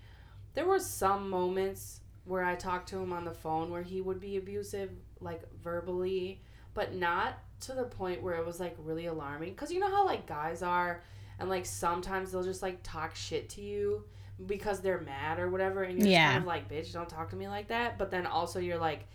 [0.55, 4.21] there were some moments where I talked to him on the phone where he would
[4.21, 4.91] be abusive
[5.21, 6.43] like verbally
[6.75, 9.55] but not to the point where it was like really alarming.
[9.55, 11.03] Cause you know how like guys are,
[11.39, 14.05] and like sometimes they'll just like talk shit to you
[14.47, 16.33] because they're mad or whatever, and you're yeah.
[16.33, 17.99] kind of like, bitch, don't talk to me like that.
[17.99, 19.07] But then also you're like,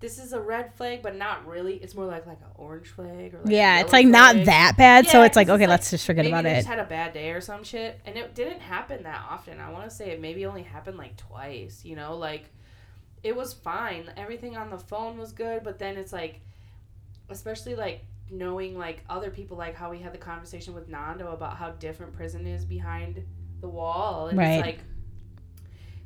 [0.00, 1.74] this is a red flag, but not really.
[1.74, 4.36] It's more like like an orange flag or like yeah, it's like flag.
[4.36, 5.06] not that bad.
[5.06, 6.54] Yeah, so it's like okay, it's let's like, just forget about it.
[6.54, 9.58] Just had a bad day or some shit, and it didn't happen that often.
[9.58, 11.84] I want to say it maybe only happened like twice.
[11.84, 12.44] You know, like
[13.22, 14.10] it was fine.
[14.16, 16.40] Everything on the phone was good, but then it's like
[17.28, 21.56] especially like knowing like other people like how we had the conversation with Nando about
[21.56, 23.24] how different prison is behind
[23.60, 24.52] the wall and right.
[24.52, 24.80] it's like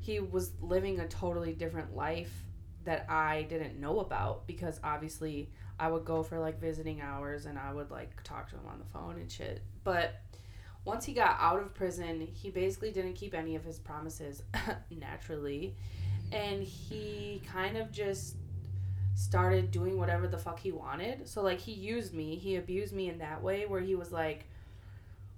[0.00, 2.44] he was living a totally different life
[2.84, 7.58] that I didn't know about because obviously I would go for like visiting hours and
[7.58, 9.62] I would like talk to him on the phone and shit.
[9.84, 10.20] But
[10.84, 14.42] once he got out of prison, he basically didn't keep any of his promises
[14.90, 15.76] naturally.
[16.32, 18.36] And he kind of just
[19.22, 21.28] started doing whatever the fuck he wanted.
[21.28, 24.46] So like he used me, he abused me in that way where he was like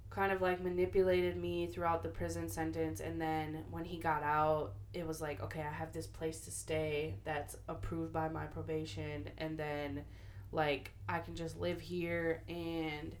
[0.09, 4.73] kind of like manipulated me throughout the prison sentence and then when he got out,
[4.93, 9.29] it was like, okay, I have this place to stay that's approved by my probation
[9.37, 10.03] and then
[10.51, 13.15] like I can just live here and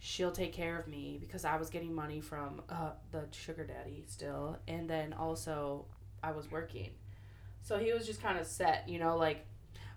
[0.00, 4.04] she'll take care of me because I was getting money from uh, the sugar daddy
[4.08, 5.84] still and then also
[6.24, 6.90] I was working.
[7.62, 9.46] So he was just kind of set, you know, like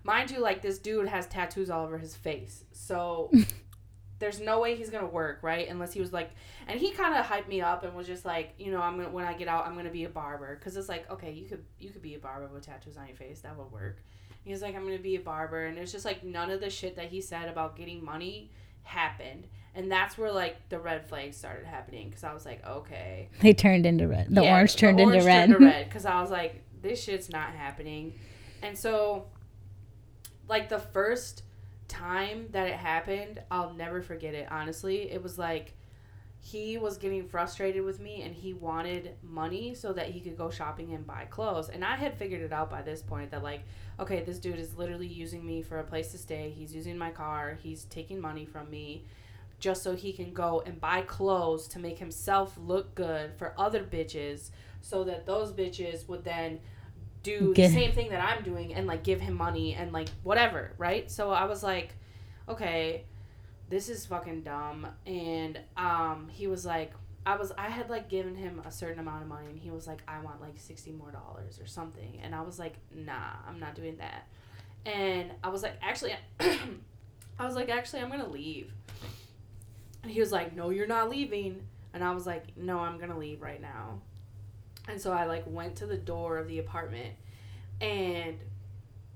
[0.06, 2.62] Mind you, like this dude has tattoos all over his face.
[2.70, 3.32] So
[4.18, 5.68] there's no way he's gonna work, right?
[5.68, 6.30] Unless he was like,
[6.68, 9.10] and he kind of hyped me up and was just like, you know, I'm gonna
[9.10, 11.64] when I get out, I'm gonna be a barber, cause it's like, okay, you could
[11.80, 13.98] you could be a barber with tattoos on your face, that would work.
[14.44, 16.70] He was like, I'm gonna be a barber, and it's just like none of the
[16.70, 18.52] shit that he said about getting money
[18.84, 23.28] happened, and that's where like the red flags started happening, cause I was like, okay,
[23.40, 24.28] they turned into red.
[24.30, 25.50] The yeah, orange turned the orange into red.
[25.50, 28.14] Turned red, cause I was like, this shit's not happening,
[28.62, 29.26] and so
[30.48, 31.42] like the first
[31.88, 34.48] time that it happened, I'll never forget it.
[34.50, 35.74] Honestly, it was like
[36.40, 40.48] he was getting frustrated with me and he wanted money so that he could go
[40.50, 41.68] shopping and buy clothes.
[41.68, 43.62] And I had figured it out by this point that like,
[43.98, 46.52] okay, this dude is literally using me for a place to stay.
[46.56, 47.58] He's using my car.
[47.60, 49.04] He's taking money from me
[49.58, 53.82] just so he can go and buy clothes to make himself look good for other
[53.82, 54.50] bitches
[54.82, 56.60] so that those bitches would then
[57.26, 60.08] do Get the same thing that I'm doing and like give him money and like
[60.22, 61.10] whatever, right?
[61.10, 61.94] So I was like,
[62.48, 63.04] okay,
[63.68, 64.86] this is fucking dumb.
[65.06, 66.92] And um, he was like,
[67.24, 69.88] I was I had like given him a certain amount of money and he was
[69.88, 72.20] like, I want like sixty more dollars or something.
[72.22, 74.28] And I was like, nah, I'm not doing that.
[74.84, 78.72] And I was like, actually, I was like, actually, I'm gonna leave.
[80.04, 81.66] And he was like, no, you're not leaving.
[81.92, 84.00] And I was like, no, I'm gonna leave right now.
[84.88, 87.14] And so I like went to the door of the apartment
[87.80, 88.36] and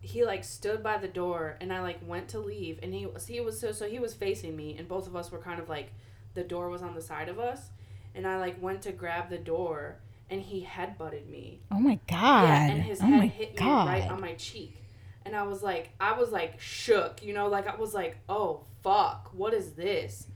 [0.01, 3.27] he like stood by the door and I like went to leave and he was
[3.27, 5.69] he was so so he was facing me and both of us were kind of
[5.69, 5.93] like
[6.35, 7.69] the door was on the side of us
[8.15, 9.97] and I like went to grab the door
[10.31, 11.61] and he head butted me.
[11.71, 12.45] Oh my god.
[12.45, 13.89] Yeah, and his oh head hit me god.
[13.89, 14.77] right on my cheek.
[15.25, 18.65] And I was like, I was like shook, you know, like I was like, oh
[18.83, 20.27] fuck, what is this?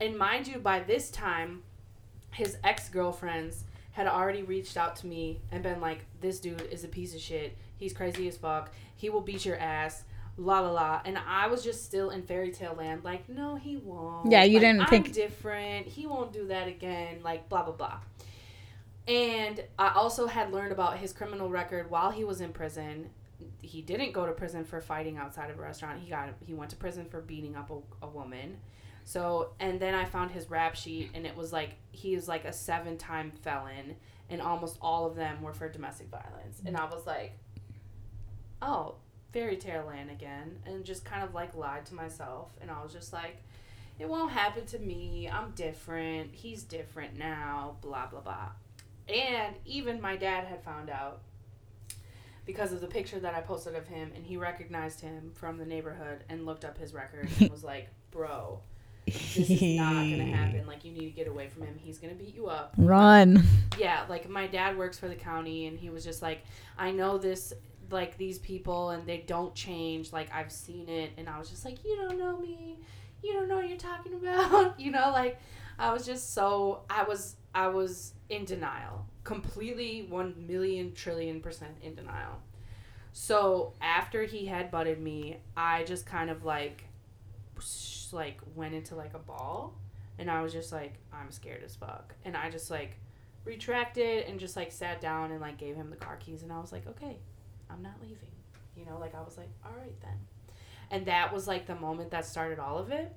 [0.00, 1.62] And mind you, by this time,
[2.30, 3.64] his ex girlfriends
[3.98, 7.20] had already reached out to me and been like, this dude is a piece of
[7.20, 7.58] shit.
[7.78, 8.70] He's crazy as fuck.
[8.94, 10.04] He will beat your ass.
[10.36, 11.00] La la la.
[11.04, 14.30] And I was just still in fairy tale land, like, no, he won't.
[14.30, 15.86] Yeah, you Like, didn't I'm think- different.
[15.88, 17.24] He won't do that again.
[17.24, 17.98] Like, blah, blah, blah.
[19.08, 23.10] And I also had learned about his criminal record while he was in prison.
[23.62, 25.98] He didn't go to prison for fighting outside of a restaurant.
[26.00, 28.58] He got he went to prison for beating up a, a woman.
[29.08, 32.44] So and then I found his rap sheet and it was like he was like
[32.44, 33.96] a seven time felon
[34.28, 36.60] and almost all of them were for domestic violence.
[36.66, 37.38] And I was like,
[38.60, 38.96] oh,
[39.32, 42.50] fairy tale land again, and just kind of like lied to myself.
[42.60, 43.38] And I was just like,
[43.98, 45.26] it won't happen to me.
[45.26, 46.34] I'm different.
[46.34, 47.76] He's different now.
[47.80, 48.50] Blah blah blah.
[49.08, 51.22] And even my dad had found out
[52.44, 55.64] because of the picture that I posted of him, and he recognized him from the
[55.64, 58.60] neighborhood and looked up his record and was like, "Bro,
[59.14, 60.66] this is not gonna happen.
[60.66, 61.74] Like, you need to get away from him.
[61.78, 63.42] He's gonna beat you up." Run.
[63.78, 66.42] yeah, like my dad works for the county and he was just like,
[66.78, 67.52] I know this
[67.90, 70.12] like these people and they don't change.
[70.12, 72.78] Like I've seen it and I was just like, You don't know me.
[73.22, 74.78] You don't know what you're talking about.
[74.78, 75.40] you know, like
[75.78, 79.06] I was just so I was I was in denial.
[79.24, 82.40] Completely one million trillion percent in denial.
[83.12, 86.84] So after he had butted me, I just kind of like
[88.12, 89.74] like went into like a ball
[90.18, 92.14] and I was just like, I'm scared as fuck.
[92.24, 92.98] And I just like
[93.44, 96.60] retracted and just like sat down and like gave him the car keys and I
[96.60, 97.16] was like, okay,
[97.70, 98.18] I'm not leaving.
[98.76, 100.18] You know, like I was like, all right then.
[100.90, 103.12] And that was like the moment that started all of it.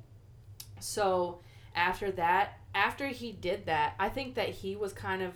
[0.80, 1.39] So
[1.75, 5.34] after that, after he did that, I think that he was kind of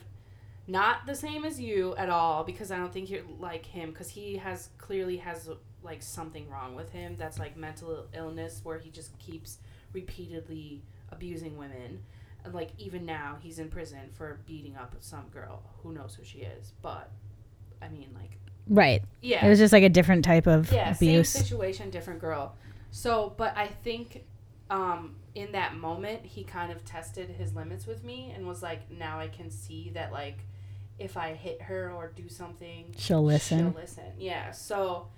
[0.67, 4.09] not the same as you at all because I don't think you're like him because
[4.09, 5.49] he has clearly has
[5.85, 9.59] like something wrong with him that's like mental illness where he just keeps
[9.93, 12.01] repeatedly abusing women
[12.43, 16.23] and like even now he's in prison for beating up some girl who knows who
[16.23, 17.09] she is but
[17.81, 18.31] i mean like
[18.67, 19.03] Right.
[19.21, 21.29] yeah It was just like a different type of yeah abuse.
[21.29, 22.55] same situation different girl
[22.91, 24.23] so but i think
[24.71, 28.89] um in that moment he kind of tested his limits with me and was like
[28.89, 30.39] now i can see that like
[30.97, 33.59] if i hit her or do something She'll listen.
[33.59, 35.09] she'll listen yeah so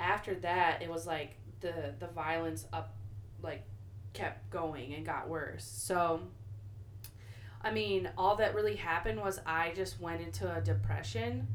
[0.00, 2.94] after that it was like the the violence up
[3.42, 3.62] like
[4.12, 5.64] kept going and got worse.
[5.64, 6.20] So
[7.62, 11.46] i mean all that really happened was i just went into a depression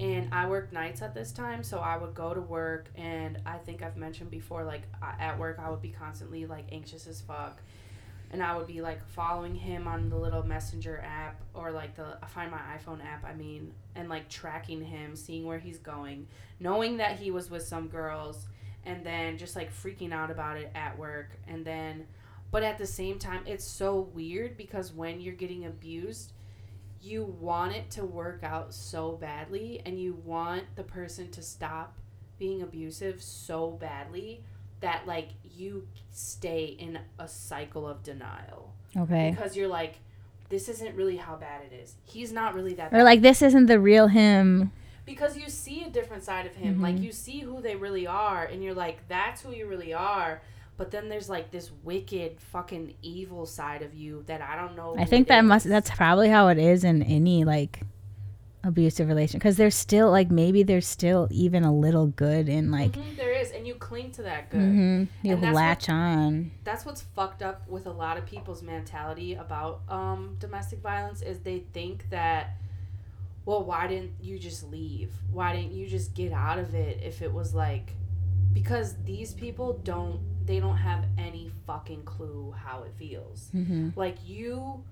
[0.00, 3.56] and i worked nights at this time so i would go to work and i
[3.58, 4.82] think i've mentioned before like
[5.20, 7.60] at work i would be constantly like anxious as fuck
[8.32, 12.16] and i would be like following him on the little messenger app or like the
[12.28, 16.26] find my iphone app i mean and like tracking him seeing where he's going
[16.58, 18.46] knowing that he was with some girls
[18.84, 21.30] and then just like freaking out about it at work.
[21.46, 22.06] And then
[22.50, 26.32] but at the same time it's so weird because when you're getting abused
[27.00, 31.98] you want it to work out so badly and you want the person to stop
[32.38, 34.44] being abusive so badly
[34.82, 39.30] that like you stay in a cycle of denial Okay.
[39.34, 39.94] because you're like
[40.50, 43.66] this isn't really how bad it is he's not really that Or like this isn't
[43.66, 44.70] the real him.
[45.06, 47.02] because you see a different side of him like Mhm.
[47.04, 50.42] you see who they really are and you're like that's who you really are
[50.76, 54.94] but then there's like this wicked fucking evil side of you that i don't know
[54.98, 57.80] I think that must that's probably how it is in any like
[58.64, 62.92] abusive relation because there's still like maybe there's still even a little good in like
[62.92, 64.60] Mhm, there is and you cling to that good.
[64.60, 66.52] Mhm, you latch on.
[66.62, 71.40] that's what's fucked up with a lot of people's mentality about um, domestic violence is
[71.40, 72.56] they think that
[73.44, 75.10] well why didn't you just leave?
[75.32, 77.94] Why didn't you just get out of it if it was like
[78.52, 83.48] because these people don't they don't have any fucking clue how it feels.
[83.50, 84.84] Hmm like you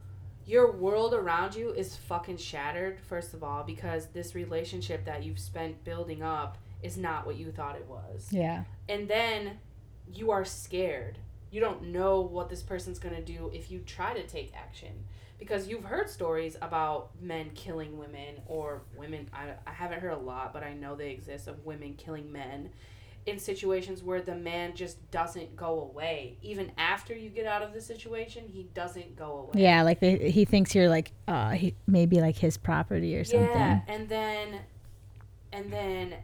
[0.51, 5.39] your world around you is fucking shattered first of all because this relationship that you've
[5.39, 8.65] spent building up is not what you thought it was Yeah.
[8.89, 9.59] and then
[10.13, 11.19] you are scared.
[11.53, 15.05] You don't know what this person's going to do if you try to take action.
[15.39, 20.19] Because you've heard stories about men killing women or women, I, I haven't heard a
[20.19, 22.71] lot, but I know they exist of women killing men
[23.27, 26.39] in situations where the man just doesn't go away.
[26.43, 29.63] Even after you get out of the situation, he doesn't go away.
[29.63, 33.49] Yeah, like they, he thinks you're like uh he maybe like his property or something.
[33.49, 34.61] Yeah, and then,
[35.53, 36.15] and then,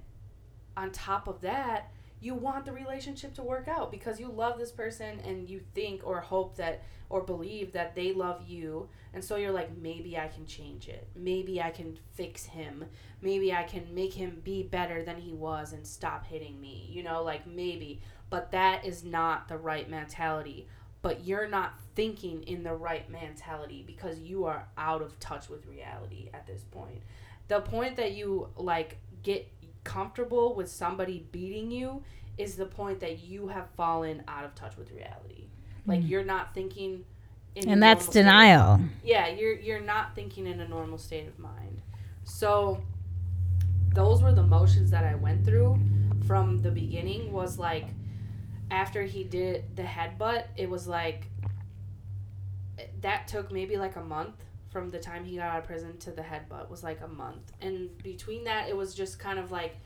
[0.77, 4.73] on top of that, you want the relationship to work out because you love this
[4.73, 8.89] person and you think or hope that or believe that they love you.
[9.13, 11.09] And so you're like maybe i can change it.
[11.15, 12.85] Maybe i can fix him.
[13.23, 17.03] Maybe i can make him be better than he was and stop hitting me you
[17.03, 18.01] know like maybe.
[18.29, 20.67] But that is not the right mentality.
[21.03, 25.67] But you're not thinking in the right mentality because you are out of touch with
[25.67, 27.03] reality at this point.
[27.49, 29.49] The point that you like get
[29.85, 32.03] comfortable with somebody beating you
[32.39, 35.47] is the point that you have fallen out of touch with reality.
[35.87, 36.09] Like Mm.
[36.09, 37.05] you're not thinking
[37.55, 38.81] in And that's denial.
[39.05, 41.81] yeah, you're you're not thinking in a normal state of mind.
[42.25, 42.83] So
[43.95, 45.79] those were the motions that I went through
[46.27, 47.87] from the beginning was like
[48.71, 51.29] after he did the headbutt, it was like
[53.01, 54.35] that took maybe like a month
[54.71, 57.53] from the time he got out of prison to the headbutt was like a month.
[57.63, 59.77] And between that it was just kind of like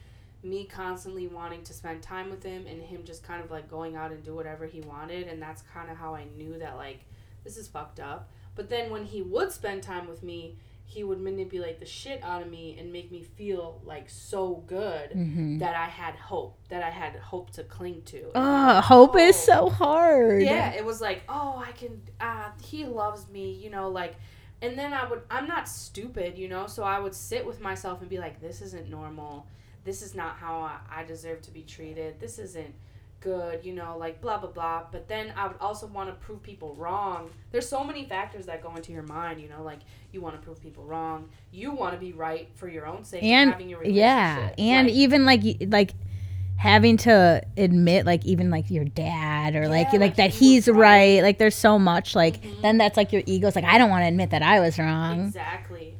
[0.42, 3.94] me constantly wanting to spend time with him and him just kind of like going
[3.96, 7.00] out and do whatever he wanted and that's kind of how I knew that like
[7.44, 8.30] this is fucked up.
[8.54, 12.42] But then when he would spend time with me, he would manipulate the shit out
[12.42, 16.82] of me and make me feel like so good hmm that I had hope, that
[16.82, 18.18] I had hope to cling to.
[18.18, 19.44] And Oh, hope is oh.
[19.46, 20.42] so hard.
[20.42, 22.00] Yeah, it was like, oh, I can.
[22.20, 24.14] Uh, he loves me, you know, like.
[24.62, 25.22] And then I would.
[25.30, 26.66] I'm not stupid, you know.
[26.66, 29.46] So I would sit with myself and be like, this isn't normal.
[29.84, 32.20] This is not how I, deserve to be treated.
[32.20, 32.74] This isn't
[33.20, 34.82] good, you know, like blah blah blah.
[34.90, 37.30] But then I would also want to prove people wrong.
[37.52, 39.80] There's so many factors that go into your mind, you know, like
[40.12, 41.28] you want to prove people wrong.
[41.50, 43.22] You want to be right for your own sake.
[43.22, 45.92] And having your yeah, and Like, even like like
[46.56, 50.54] having to admit like even like your dad or like Yeah, like like that he
[50.54, 50.76] he's right.
[51.16, 51.22] right.
[51.22, 52.60] Like there's so much like Mhm.
[52.62, 55.20] then that's like your ego's like I don't want to admit that I was wrong.
[55.26, 55.96] exactly.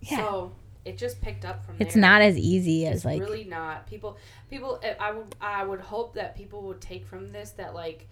[0.00, 0.16] Yeah.
[0.18, 0.52] So
[0.88, 2.00] it just picked up from It's there.
[2.00, 3.86] not as easy as it's like really not.
[3.86, 4.16] People
[4.50, 8.08] people eh, i would i would hope that people would take from this that like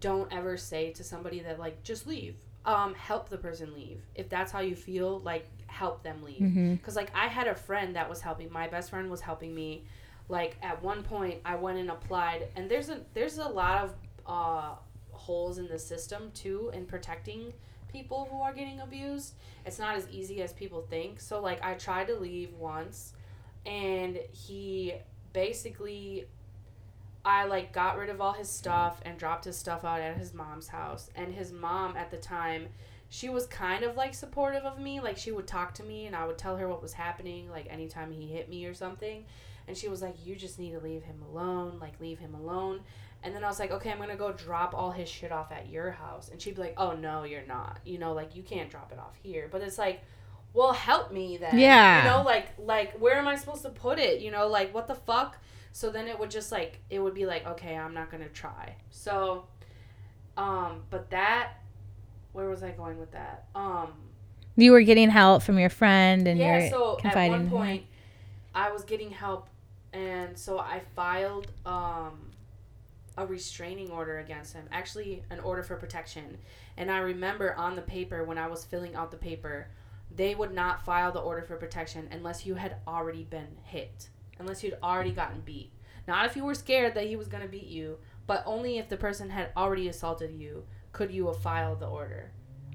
[0.00, 2.36] don't ever say to somebody that like just leave.
[2.64, 4.00] Um help the person leave.
[4.14, 6.78] If that's how you feel like help them leave.
[6.78, 9.84] Because like i had a friend that was helping my best friend was helping me
[10.28, 13.94] like at one point i went and applied and there's a there's a lot of
[14.26, 14.74] uh
[15.12, 17.52] holes in the system too in protecting
[17.96, 19.32] people who are getting abused
[19.64, 21.20] it's not as easy as people think.
[21.20, 23.14] So like i tried to leave once
[23.64, 24.94] and he
[25.32, 26.26] basically
[27.24, 30.32] I like got rid of all his stuff and dropped his stuff out at his
[30.32, 31.10] mom's house.
[31.16, 32.68] And his mom at the time
[33.08, 35.00] she was kind of like supportive of me.
[35.00, 37.66] Like she would talk to me and I would tell her what was happening like
[37.68, 39.24] anytime he hit me or something.
[39.66, 41.78] And she was like you just need to leave him alone.
[41.80, 42.82] Like leave him alone
[43.22, 45.52] and then I was like okay I'm going to go drop all his shit off
[45.52, 46.28] at your house.
[46.30, 47.80] And she'd be like oh no you're not.
[47.84, 49.48] You know like you can't drop it off here.
[49.50, 50.02] But it's like
[50.52, 51.58] well help me then.
[51.58, 52.04] Yeah.
[52.04, 54.20] you know like like where am i supposed to put it?
[54.20, 55.38] You know like what the fuck?
[55.72, 58.76] So then it would just like it would be like okay i'm not gonna try.
[58.90, 59.46] So
[60.36, 61.54] um but that
[62.32, 63.46] where was i going with that?
[63.54, 63.92] Um
[64.56, 67.84] you were getting help from your friend and yeah so at one point
[68.54, 69.48] i was getting help
[69.92, 72.18] and so i filed um
[73.16, 76.36] a restraining order against him actually an order for protection
[76.76, 79.68] and i remember on the paper when i was filling out the paper
[80.14, 84.62] they would not file the order for protection unless you had already been hit unless
[84.62, 85.70] you'd already gotten beat
[86.06, 88.88] not if you were scared that he was going to beat you but only if
[88.88, 92.30] the person had already assaulted you could you have filed the order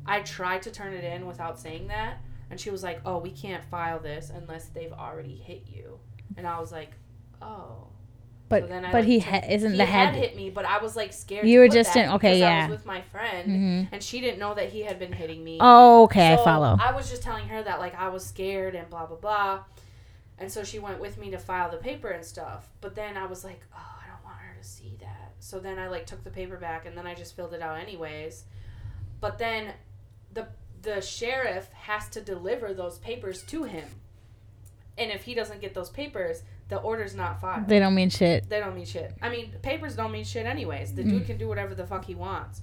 [0.05, 2.17] i tried to turn it in without saying that
[2.51, 5.99] and she was like, "Oh, we can't file this unless they've already hit you."
[6.35, 6.91] And I was like,
[7.41, 7.87] "Oh."
[8.51, 10.65] But So then I, but he ha- isn't he the had head hit me, but
[10.65, 11.47] I was like scared.
[11.47, 12.65] You were just in- okay, yeah.
[12.65, 13.89] I was with my friend, Mhm.
[13.91, 15.57] and she didn't know that he had been hitting me.
[15.59, 16.77] Oh, okay, So I follow.
[16.79, 19.63] I was just telling her that like I was scared and blah blah blah,
[20.37, 22.69] and so she went with me to file the paper and stuff.
[22.81, 25.31] But then I was like, oh, I don't want her to see that.
[25.39, 27.79] So then I like took the paper back and then I just filled it out
[27.79, 28.43] anyways.
[29.19, 29.73] But then
[30.33, 30.47] the
[30.81, 33.87] the sheriff has to deliver those papers to him,
[34.97, 36.41] and if he doesn't get those papers,
[36.71, 37.67] the order's not filed.
[37.67, 38.49] They don't mean shit.
[38.49, 39.13] They don't mean shit.
[39.21, 40.95] I mean, papers don't mean shit anyways.
[40.95, 41.09] The Mm.
[41.09, 42.61] dude can do whatever the fuck he wants.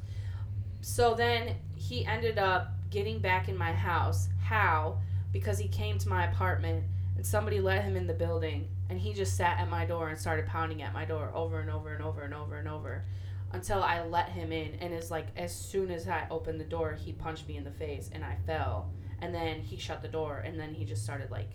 [0.80, 4.28] So then he ended up getting back in my house.
[4.42, 4.98] How?
[5.30, 6.84] Because he came to my apartment
[7.16, 10.18] and somebody let him in the building and he just sat at my door and
[10.18, 13.04] started pounding at my door over and over and over and over and over
[13.52, 16.94] until I let him in and is like as soon as I opened the door
[16.94, 18.90] he punched me in the face and I fell
[19.20, 21.50] and then he shut the door and then he just started like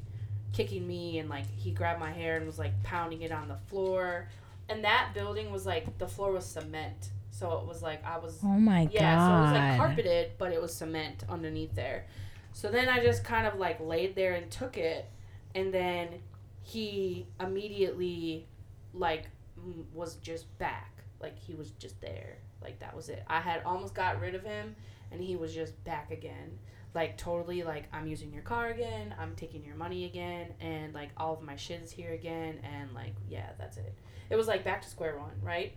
[0.54, 3.58] kicking me and like he grabbed my hair and was like pounding it on the
[3.68, 4.30] floor
[4.70, 8.40] and that building was like the floor was cement so it was like i was
[8.44, 8.94] Oh my God.
[8.94, 12.06] yeah so it was like carpeted but it was cement underneath there
[12.54, 15.10] so then i just kind of like laid there and took it
[15.56, 16.08] and then
[16.62, 18.48] he immediately
[18.94, 19.26] like
[19.94, 21.04] was just back.
[21.22, 22.38] Like he was just there.
[22.62, 23.24] Like that was it.
[23.28, 24.76] I had almost got rid of him,
[25.12, 26.58] and he was just back again.
[26.94, 29.16] Like totally like I'm using your car again.
[29.20, 32.60] I'm taking your money again, and like all of my shit is here again.
[32.64, 33.94] And like yeah, that's it.
[34.30, 35.74] It was like back to square one, right?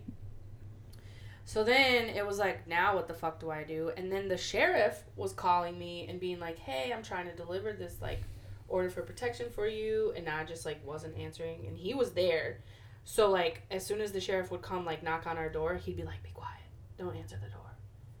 [1.47, 3.91] So then it was like, now what the fuck do I do?
[3.95, 7.71] And then the sheriff was calling me and being like, hey, I'm trying to deliver
[7.71, 8.21] this like
[8.67, 10.11] order for protection for you.
[10.17, 11.65] And I just like wasn't answering.
[11.65, 12.59] And he was there.
[13.05, 15.95] So like as soon as the sheriff would come like knock on our door, he'd
[15.95, 16.51] be like, be quiet.
[16.97, 17.71] Don't answer the door.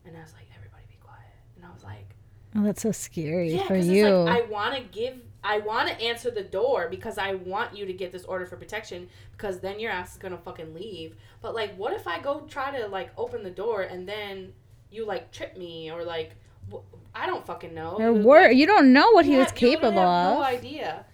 [0.05, 1.35] And I was like, everybody be quiet.
[1.57, 2.15] And I was like,
[2.57, 4.07] Oh, that's so scary yeah, for you.
[4.07, 7.85] Like, I want to give, I want to answer the door because I want you
[7.85, 11.15] to get this order for protection because then your ass is gonna fucking leave.
[11.41, 14.53] But like, what if I go try to like open the door and then
[14.89, 16.35] you like trip me or like,
[17.13, 17.97] I don't fucking know.
[18.25, 20.37] or like- you don't know what he yeah, was you capable have of.
[20.39, 21.05] No idea.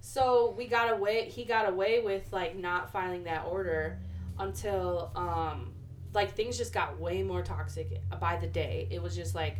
[0.00, 1.28] So we got away.
[1.28, 3.98] He got away with like not filing that order
[4.38, 5.72] until um
[6.14, 8.86] like things just got way more toxic by the day.
[8.90, 9.58] It was just like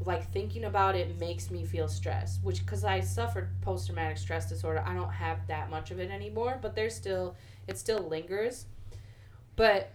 [0.00, 4.48] like thinking about it makes me feel stressed, which because I suffered post traumatic stress
[4.48, 6.58] disorder, I don't have that much of it anymore.
[6.60, 7.36] But there's still
[7.66, 8.66] it still lingers.
[9.56, 9.92] But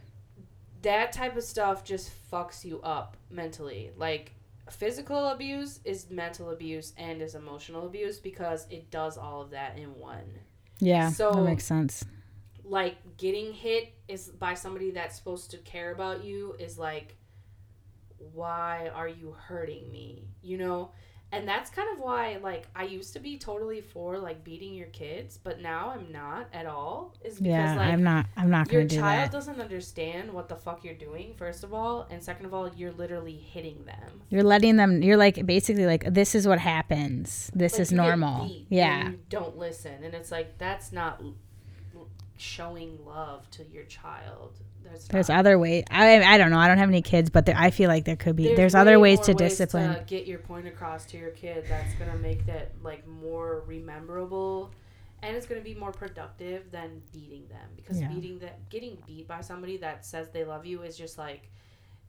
[0.82, 3.92] that type of stuff just fucks you up mentally.
[3.98, 4.32] Like
[4.70, 9.78] physical abuse is mental abuse and is emotional abuse because it does all of that
[9.78, 10.40] in one.
[10.80, 12.06] Yeah, So- that makes sense.
[12.64, 17.16] Like getting hit is by somebody that's supposed to care about you is like
[18.34, 20.28] why are you hurting me?
[20.42, 20.92] You know?
[21.32, 24.88] And that's kind of why like I used to be totally for like beating your
[24.88, 27.14] kids, but now I'm not at all.
[27.24, 28.26] Is because Yeah, like I'm not.
[28.36, 29.32] I'm not your gonna do child that.
[29.32, 32.92] doesn't understand what the fuck you're doing first of all and second of all you're
[32.94, 35.04] literally hitting them You're letting them.
[35.04, 37.52] You're like basically like this is what happens.
[37.54, 38.50] This Like, is normal.
[38.70, 39.02] Yeah.
[39.02, 41.22] and you don't listen and it's like that's not
[42.38, 44.58] showing love to your child
[44.90, 45.84] there's, There's other ways.
[45.90, 46.60] I I don't know.
[46.60, 48.54] I don't have any kids, but there, I feel like there could be.
[48.56, 49.96] There's, other ways to discipline.
[49.96, 54.72] to get your point across to your kid that's gonna make that like more rememberable
[55.22, 58.08] and it's gonna be more productive than beating them because Yeah.
[58.10, 61.52] beating that getting beat by somebody that says they love you is just like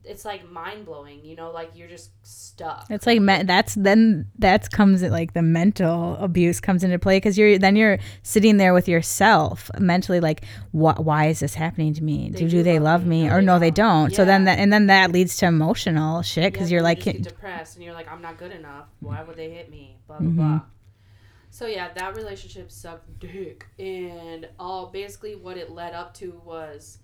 [0.04, 4.26] it's like mind blowing you know like you're just stuck It's like me- that's then
[4.38, 8.56] that comes at like the mental abuse comes into play because you're then you're sitting
[8.56, 12.30] there with yourself mentally like what why is this happening to me?
[12.30, 13.28] They do, do do they love love me.
[13.28, 14.04] or no they don't.
[14.08, 14.14] don't?
[14.14, 17.12] So then that and then that leads to emotional shit because Yeah, you're like you
[17.14, 20.28] depressed and you're like i'm not good enough why would they hit me blah blah
[20.30, 20.36] Mhm.
[20.36, 20.60] blah
[21.50, 26.98] so yeah that relationship sucked dick and all basically what it led up to was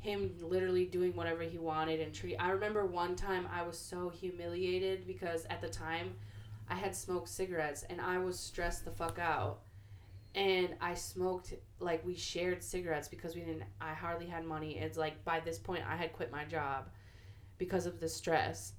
[0.00, 4.08] him literally doing whatever he wanted and treat i remember one time i was so
[4.08, 6.14] humiliated because at the time
[6.68, 9.60] i had smoked cigarettes and i was stressed the fuck out.
[10.34, 14.78] And i smoked like we shared cigarettes because we didn't i hardly had money.
[14.78, 16.88] It's like by this point i had quit my job
[17.58, 18.72] because of the stress.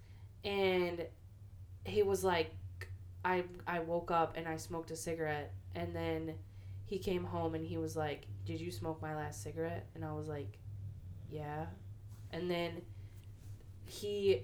[0.45, 1.05] And
[1.85, 2.51] he was like
[3.25, 5.53] i i woke up and i smoked a cigarette.
[5.75, 6.35] And then
[6.85, 9.87] he came home and he was like did you smoke my last cigarette?
[9.95, 10.57] And i was like
[11.31, 11.65] yeah
[12.31, 12.81] and then
[13.85, 14.43] he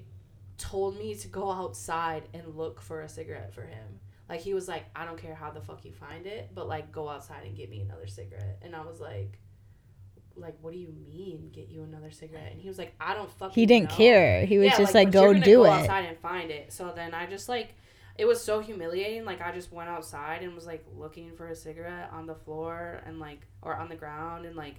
[0.58, 4.68] told me to go outside and look for a cigarette for him like he was
[4.68, 7.56] like i don't care how the fuck you find it but like go outside and
[7.56, 9.38] get me another cigarette and i was like
[10.36, 13.30] like what do you mean get you another cigarette and he was like i don't
[13.32, 13.96] fucking he didn't know.
[13.96, 14.46] care.
[14.46, 15.70] He was Yeah, just like, you're go do go it.
[15.70, 16.72] outside and find it.
[16.72, 17.74] So then I just like
[18.18, 19.26] it was so humiliating.
[19.26, 23.02] Like I just went outside and was like looking for a cigarette on the floor
[23.08, 24.76] and like or on the ground and like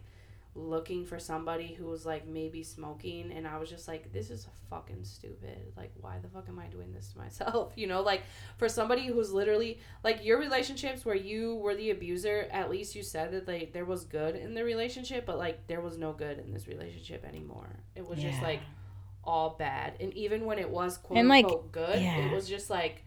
[0.59, 4.49] looking for somebody who was like maybe smoking and I was just like this is
[4.69, 5.73] fucking stupid.
[5.77, 7.73] Like why the fuck am I doing this to myself?
[7.77, 8.23] You know, like
[8.57, 13.03] for somebody who's literally like your relationships where you were the abuser, at least you
[13.05, 16.39] said that like there was good in the relationship, but like there was no good
[16.41, 17.71] in this relationship anymore.
[17.95, 18.61] It was just like
[19.25, 19.93] all bad.
[20.01, 22.17] And even when it was quote And, like, unquote good, yeah.
[22.27, 23.05] it was just like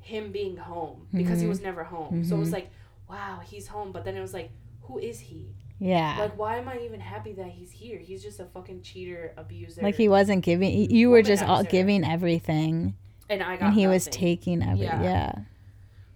[0.00, 1.50] him being home because he Mhm.
[1.50, 2.24] was never home.
[2.24, 2.52] So it was Mhm.
[2.54, 2.70] like,
[3.08, 3.92] wow, he's home.
[3.92, 4.50] But then it was like,
[4.82, 5.54] who is he?
[5.78, 6.16] Yeah.
[6.18, 7.98] Like, why am I even happy that he's here?
[7.98, 9.82] He's just a fucking cheater, abuser.
[9.82, 10.90] Like he wasn't giving.
[10.90, 12.96] You were just all giving everything,
[13.28, 14.84] and I got and he was taking every.
[14.84, 15.02] Yeah.
[15.02, 15.32] Yeah.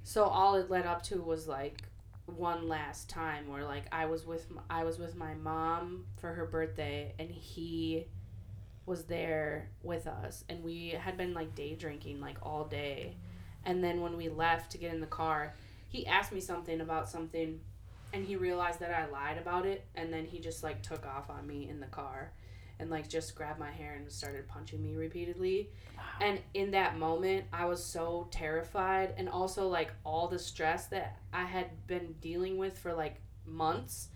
[0.05, 1.83] So all it led up to was like
[2.27, 6.47] one last time where like I was with I was with my mom for her
[6.47, 8.07] birthday and he
[8.87, 13.17] was there with us and we had been like day drinking like all day.
[13.65, 15.55] And then when we left to get in the car,
[15.89, 17.61] he asked me something about something
[18.13, 21.31] and he realized that I lied about it and then he just like took off
[21.31, 22.33] on me in the car
[22.79, 25.71] and like just grabbed my hair and started punching me repeatedly.
[26.21, 31.19] And in that moment, I was so terrified and also like all the stress that
[31.33, 34.09] I had been dealing with for like months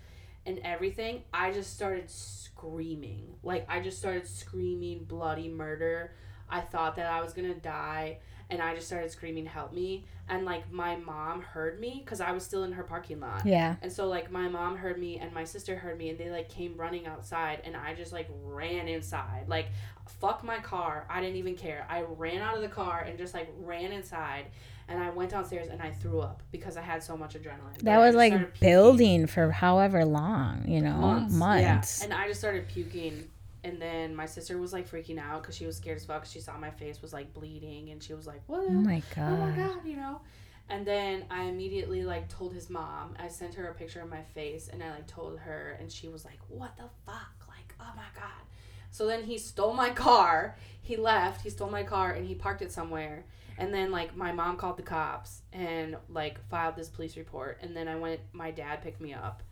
[0.45, 3.35] and everything, I just started screaming.
[3.43, 6.13] Like I just started screaming bloody murder.
[6.49, 8.19] I thought that I was gonna die,
[8.51, 12.33] and I just started screaming, "Help me!" And like my mom heard me because I
[12.33, 13.47] was still in her parking lot.
[13.47, 13.77] Yeah.
[13.81, 16.49] And so like my mom heard me and my sister heard me and they like
[16.49, 19.49] came running outside and I just like ran inside.
[19.49, 19.67] Like
[20.09, 21.07] fuck my car.
[21.09, 21.87] I didn't even care.
[21.89, 24.47] I ran out of the car and just like ran inside
[24.89, 27.79] and I went downstairs and I threw up because I had so much adrenaline.
[27.83, 31.35] That was like building for however long, you know, months.
[31.35, 31.99] Months.
[32.01, 32.05] Yeah.
[32.05, 33.29] And I just started puking
[33.67, 36.25] and then my sister was like freaking out because she was scared as fuck.
[36.25, 38.65] She saw my face was like bleeding, and she was like, "What?
[38.69, 39.33] Oh my god!
[39.33, 40.21] Oh my god!" You know.
[40.69, 43.17] And then I immediately like told his mom.
[43.19, 46.09] I sent her a picture of my face, and I like told her, and she
[46.09, 47.35] was like, "What the fuck?
[47.49, 48.45] Like, oh my god!"
[48.93, 50.57] So then he stole my car.
[50.81, 51.43] He left.
[51.43, 53.25] He stole my car, and he parked it somewhere.
[53.59, 57.59] And then like my mom called the cops and like filed this police report.
[57.63, 58.21] And then I went.
[58.33, 59.43] My dad picked me up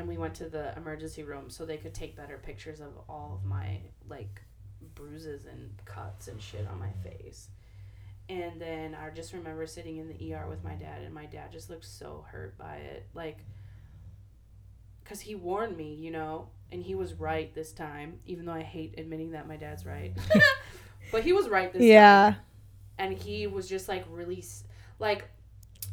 [0.00, 3.38] and we went to the emergency room so they could take better pictures of all
[3.38, 3.78] of my
[4.08, 4.40] like
[4.94, 7.48] bruises and cuts and shit on my face.
[8.30, 11.52] And then I just remember sitting in the ER with my dad, and my dad
[11.52, 13.06] just looked so hurt by it.
[13.12, 13.38] Like,
[15.02, 18.62] because he warned me, you know, and he was right this time, even though I
[18.62, 20.16] hate admitting that my dad's right.
[21.12, 22.30] but he was right this yeah.
[22.30, 22.36] time.
[22.98, 23.04] Yeah.
[23.04, 24.44] And he was just like really,
[25.00, 25.28] like,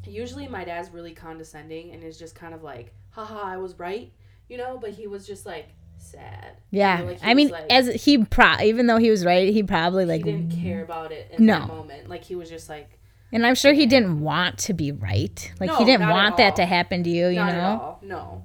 [0.06, 2.94] usually my dad's really condescending and is just kind of like,
[3.26, 4.12] haha, I was right,
[4.48, 6.58] you know, but he was just like sad.
[6.72, 7.00] Yeah.
[7.00, 9.64] You know, like, I mean, like- as he pro, even though he was right, he
[9.64, 11.60] probably like, he didn't care about it in No.
[11.60, 12.10] that moment.
[12.10, 13.00] Like he was just like,
[13.32, 15.52] and I'm sure he didn't want to be right.
[15.60, 17.64] Like No, he didn't want that to happen to you, you not at know?
[17.82, 18.44] all, no.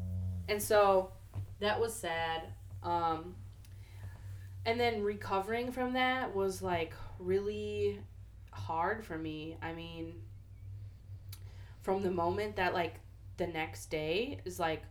[0.48, 1.12] And so
[1.60, 2.42] that was sad.
[2.82, 3.36] Um,
[4.66, 8.00] and then recovering from that was like really
[8.50, 9.56] hard for me.
[9.62, 10.14] I mean,
[11.82, 12.94] from the moment that like
[13.36, 14.82] the next day is like,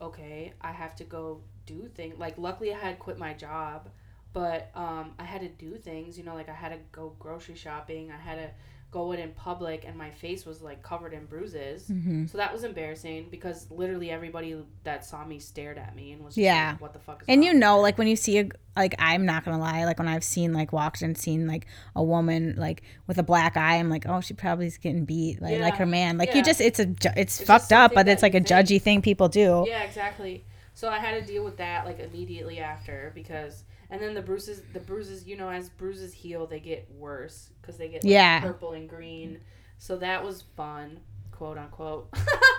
[0.00, 2.18] okay, I have to go do things.
[2.18, 3.88] Like, luckily, I had quit my job,
[4.32, 6.18] but um, I had to do things.
[6.18, 8.10] You know, like I had to go grocery shopping.
[8.10, 8.50] I had to
[8.90, 11.86] go in in public, and my face was like covered in bruises.
[11.88, 16.24] hmm So that was embarrassing because literally everybody that saw me stared at me and
[16.24, 16.70] was Yeah.
[16.72, 18.94] like, "What the fuck is?" And you know, her?" like when you see a like
[18.98, 22.54] I'm not gonna lie, like when I've seen like walked and seen like a woman
[22.56, 25.76] like with a black eye, I'm like, oh, she probably is getting beat like like
[25.76, 26.18] her man.
[26.18, 26.38] Like Yeah.
[26.38, 28.66] you just it's a ju- it's, fucked up, but it's like a you think.
[28.68, 29.64] judgy thing people do.
[29.68, 30.44] Yeah, exactly.
[30.74, 34.62] So I had to deal with that like immediately after because, and then the bruises,
[34.72, 38.40] the bruises, you know, as bruises heal, they get worse because they get like, Yeah.
[38.40, 39.40] purple and green.
[39.78, 41.00] So that was fun,
[41.32, 42.12] quote unquote.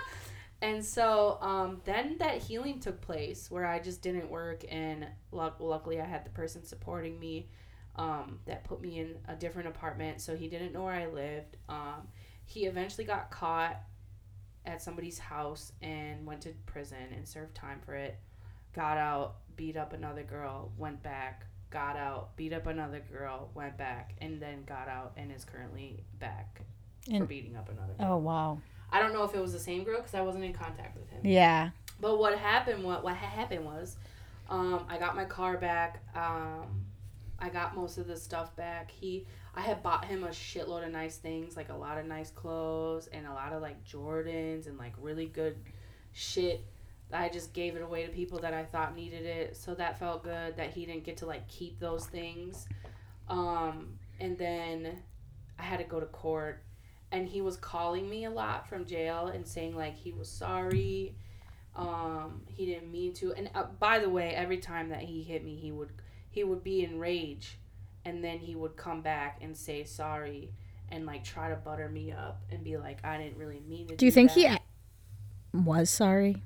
[0.62, 5.56] and so um, then that healing took place where I just didn't work, and luck-
[5.60, 7.48] luckily I had the person supporting me
[7.96, 11.56] um, that put me in a different apartment, so he didn't know where I lived.
[11.68, 12.08] Um,
[12.44, 13.80] he eventually got caught
[14.64, 18.18] at somebody's house and went to prison and served time for it.
[18.74, 23.76] Got out, beat up another girl, went back, got out, beat up another girl, went
[23.76, 26.60] back, and then got out and is currently back
[27.06, 28.12] for And- beating up another girl.
[28.14, 28.58] Oh wow.
[28.90, 31.08] I don't know if it was the same girl because I wasn't in contact with
[31.08, 31.20] him.
[31.24, 31.70] Yeah.
[32.00, 32.84] But what happened?
[32.84, 33.96] What what happened was,
[34.50, 36.02] um, I got my car back.
[36.14, 36.84] Um,
[37.38, 38.90] I got most of the stuff back.
[38.90, 42.30] He, I had bought him a shitload of nice things, like a lot of nice
[42.30, 45.56] clothes and a lot of like Jordans and like really good
[46.12, 46.64] shit.
[47.12, 50.24] I just gave it away to people that I thought needed it, so that felt
[50.24, 52.66] good that he didn't get to like keep those things.
[53.28, 55.02] Um, and then
[55.58, 56.62] I had to go to court,
[57.12, 61.14] and he was calling me a lot from jail and saying like he was sorry
[61.74, 65.44] um he didn't mean to and uh, by the way every time that he hit
[65.44, 65.88] me he would
[66.30, 67.58] he would be in rage
[68.04, 70.50] and then he would come back and say sorry
[70.90, 73.96] and like try to butter me up and be like i didn't really mean to
[73.96, 74.48] Do you think he
[75.52, 76.42] was sorry?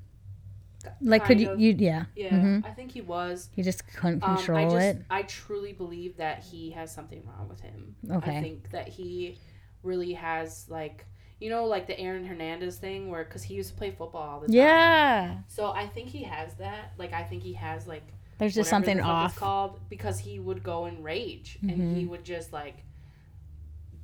[1.01, 1.59] Like could you, of.
[1.59, 2.05] you yeah.
[2.15, 2.65] yeah Mhm.
[2.65, 5.05] i think he was He just couldn't um, control I just it.
[5.09, 7.95] I truly believe that he has something wrong with him.
[8.11, 8.37] Okay.
[8.37, 9.37] I think that he
[9.83, 11.05] really has like
[11.39, 14.39] you know like the Aaron Hernandez thing where because he used to play football all
[14.39, 14.55] the time.
[14.55, 15.37] Yeah.
[15.47, 16.93] So I think he has that.
[16.97, 18.03] Like I think he has like
[18.39, 19.35] There's just something off.
[19.35, 21.95] Called because he would go in rage and Mm-hmm.
[21.95, 22.77] he would just like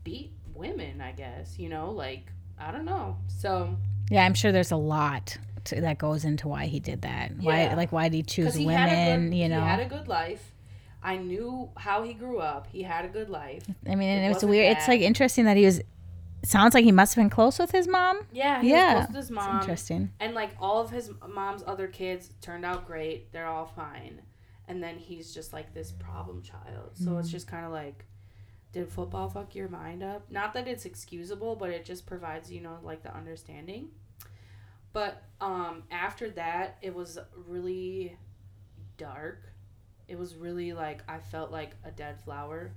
[0.03, 1.01] beat women.
[1.01, 3.17] I guess you know like I don't know.
[3.27, 3.75] So
[4.11, 5.37] Yeah, I'm sure there's a lot
[5.71, 7.31] that goes into why he did that.
[7.39, 9.61] Why like why did he choose he women, good, you know?
[9.61, 10.51] he had a good life.
[11.01, 12.67] I knew how he grew up.
[12.71, 13.63] He had a good life.
[13.87, 14.77] I mean, and It it's wasn't weird.
[14.77, 15.81] It's like interesting that he was.
[16.45, 18.19] Sounds like he must have been close with his mom.
[18.33, 19.59] Yeah, he Yeah, was his It's mom.
[19.61, 20.11] interesting.
[20.19, 23.31] And like all of his mom's other kids turned out great.
[23.31, 24.21] They're all fine.
[24.67, 26.91] And then he's just like this problem child.
[26.95, 27.19] So Mm-hmm.
[27.19, 28.05] it's just kind of like
[28.73, 30.29] did football fuck your mind up?
[30.31, 33.89] Not that it's excusable, but it just provides, you know, like the understanding.
[34.93, 37.17] But um, after that, it was
[37.47, 38.15] really
[38.97, 39.41] dark.
[40.07, 42.71] It was really like I felt like a dead flower,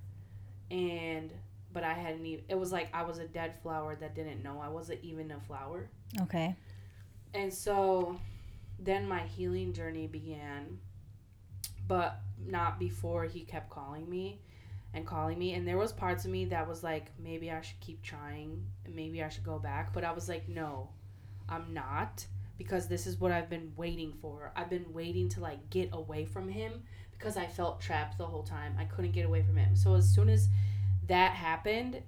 [0.70, 1.30] and
[1.72, 2.44] but I hadn't even.
[2.48, 5.40] It was like I was a dead flower that didn't know I wasn't even a
[5.40, 5.90] flower.
[6.22, 6.56] Okay.
[7.34, 8.18] And so,
[8.78, 10.78] then my healing journey began,
[11.86, 14.40] but not before he kept calling me
[14.94, 17.80] and calling me and there was parts of me that was like maybe I should
[17.80, 20.88] keep trying maybe I should go back but I was like no
[21.48, 22.26] I'm not
[22.58, 26.24] because this is what I've been waiting for I've been waiting to like get away
[26.24, 26.82] from him
[27.12, 30.08] because I felt trapped the whole time I couldn't get away from him so as
[30.08, 30.48] soon as
[31.08, 32.02] that happened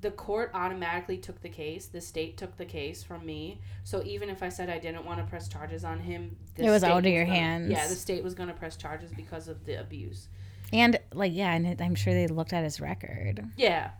[0.00, 4.28] the court automatically took the case the state took the case from me so even
[4.30, 7.12] if I said I didn't want to press charges on him It was out of
[7.12, 7.70] your gonna- hands.
[7.70, 10.28] yeah the state was going to press charges because of the abuse
[10.72, 13.42] And like yeah, and I'm sure they looked at his record.
[13.56, 13.90] Yeah.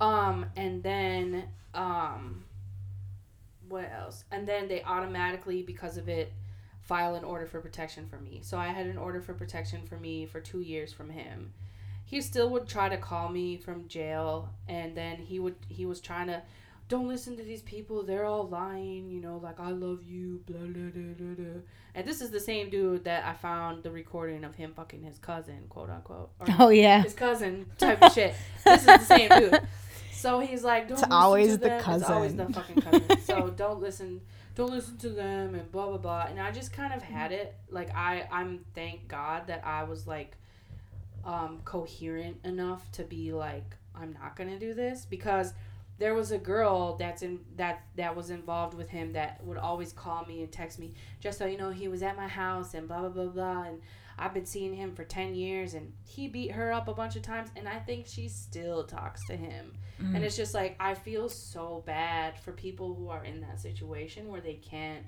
[0.00, 2.44] Um, and then um
[3.70, 4.24] what else?
[4.30, 6.32] And then they automatically, because of it,
[6.82, 8.40] file an order for protection for me.
[8.42, 11.52] So I had an order for protection for me for two years from him.
[12.04, 16.00] He still would try to call me from jail and then he would he was
[16.00, 16.42] trying to
[16.88, 20.58] don't listen to these people, they're all lying, you know, like I love you, blah
[20.58, 21.60] blah blah blah blah.
[21.94, 25.18] And this is the same dude that I found the recording of him fucking his
[25.18, 26.30] cousin, quote unquote.
[26.58, 27.02] Oh yeah.
[27.02, 28.34] his cousin type of shit.
[28.64, 29.60] This is the same dude.
[30.20, 31.90] So he's like, don't It's listen always to the them.
[31.94, 32.52] It's always the cousin.
[32.74, 33.20] fucking cousin.
[33.24, 34.20] so don't listen,
[34.54, 36.26] don't listen to them and blah blah blah.
[36.28, 37.54] And I just kind of had it.
[37.70, 40.36] Like I, I'm thank God that I was like,
[41.24, 45.52] um, coherent enough to be like, I'm not gonna do this because
[45.98, 49.92] there was a girl that's in that that was involved with him that would always
[49.92, 52.88] call me and text me just so you know he was at my house and
[52.88, 53.80] blah blah blah blah and
[54.20, 57.22] I've been seeing him for 10 years and he beat her up a bunch of
[57.22, 59.72] times and I think she still talks to him.
[60.02, 60.16] Mm.
[60.16, 64.28] And it's just like I feel so bad for people who are in that situation
[64.28, 65.04] where they can't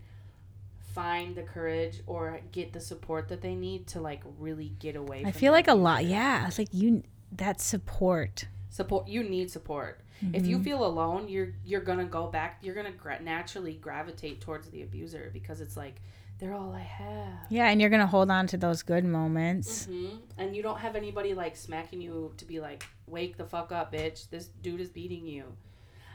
[0.95, 5.23] find the courage or get the support that they need to like really get away
[5.25, 6.05] I feel like a lot.
[6.05, 7.03] Yeah, it's like you
[7.33, 8.47] that support.
[8.69, 10.45] support you need support if Mm-hmm.
[10.51, 14.83] you feel alone you're you're gonna go back you're gonna gra- naturally gravitate towards the
[14.83, 15.97] abuser because it's like
[16.43, 17.39] they're all i have.
[17.51, 19.87] Yeah, and you're gonna hold on to those good moments.
[19.87, 23.71] hmm and you don't have anybody like smacking you to be like wake the fuck
[23.71, 24.29] up bitch.
[24.29, 25.45] This dude is beating you.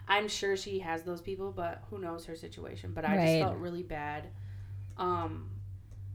[0.07, 2.91] I'm sure she has those people but who knows her situation.
[2.93, 4.27] But i just felt really bad.
[4.97, 5.49] Um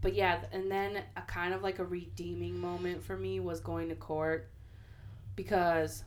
[0.02, 3.88] but yeah and then a kind of like a redeeming moment for me was going
[3.88, 4.50] to court
[5.36, 6.04] because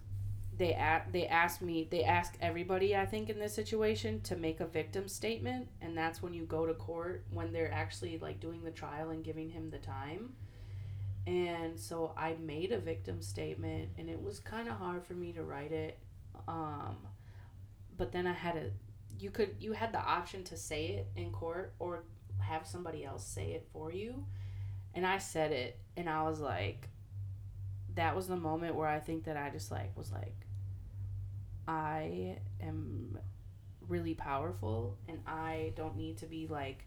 [0.57, 4.59] they a- they asked me they ask everybody I think in this situation to make
[4.59, 8.63] a victim statement and that's when you go to court when they're actually like doing
[8.63, 10.33] the trial and giving him the time.
[11.27, 15.31] And so I made a victim statement and it was kind of hard for me
[15.33, 15.97] to write it
[16.47, 16.97] um
[17.97, 18.71] but then I had a
[19.19, 22.03] you could you had the option to say it in court or
[22.39, 24.25] have somebody else say it for you.
[24.93, 26.89] And I said it and I was like
[27.95, 30.44] that was the moment where I think that I just like was like
[31.67, 33.17] I am
[33.87, 36.85] really powerful and I don't need to be like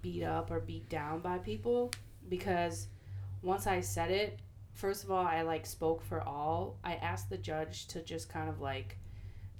[0.00, 1.90] beat up or beat down by people
[2.28, 2.88] because
[3.42, 4.38] once I said it,
[4.74, 6.78] first of all, I like spoke for all.
[6.84, 8.98] I asked the judge to just kind of like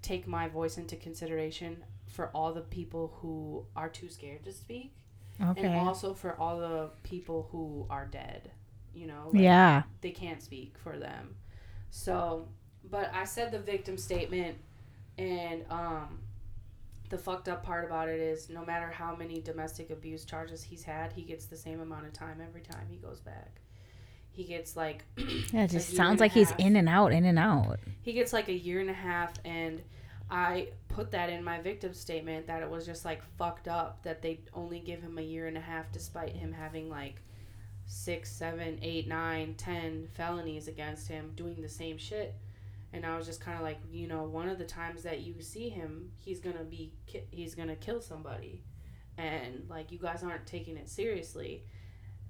[0.03, 4.93] take my voice into consideration for all the people who are too scared to speak
[5.41, 5.65] Okay.
[5.65, 8.51] and also for all the people who are dead,
[8.95, 9.31] you know?
[9.33, 9.83] like, yeah.
[10.01, 11.35] they can't speak for them.
[11.91, 12.49] So,
[12.91, 14.57] but I said the victim statement,
[15.19, 16.19] and um,
[17.09, 20.83] the fucked up part about it is no matter how many domestic abuse charges he's
[20.83, 23.61] had, he gets the same amount of time every time he goes back.
[24.31, 25.05] He gets like
[25.53, 27.79] Yeah, it just sounds like he's in and out, in and out.
[28.01, 29.83] he gets like a year and a half and
[30.31, 34.23] i put that in my victim statement that it was just like fucked up that
[34.23, 37.17] they only give him a year and a half despite him having like
[37.85, 42.35] six seven eight nine ten felonies against him doing the same shit
[42.93, 45.41] and i was just kind of like you know one of the times that you
[45.41, 48.63] see him he's gonna be ki- he's gonna kill somebody.
[49.19, 51.65] And like you guys aren't taking it seriously.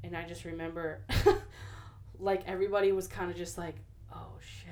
[0.03, 1.01] And i just remember
[2.19, 3.77] like everybody was kind of just like
[4.15, 4.69] oh shit.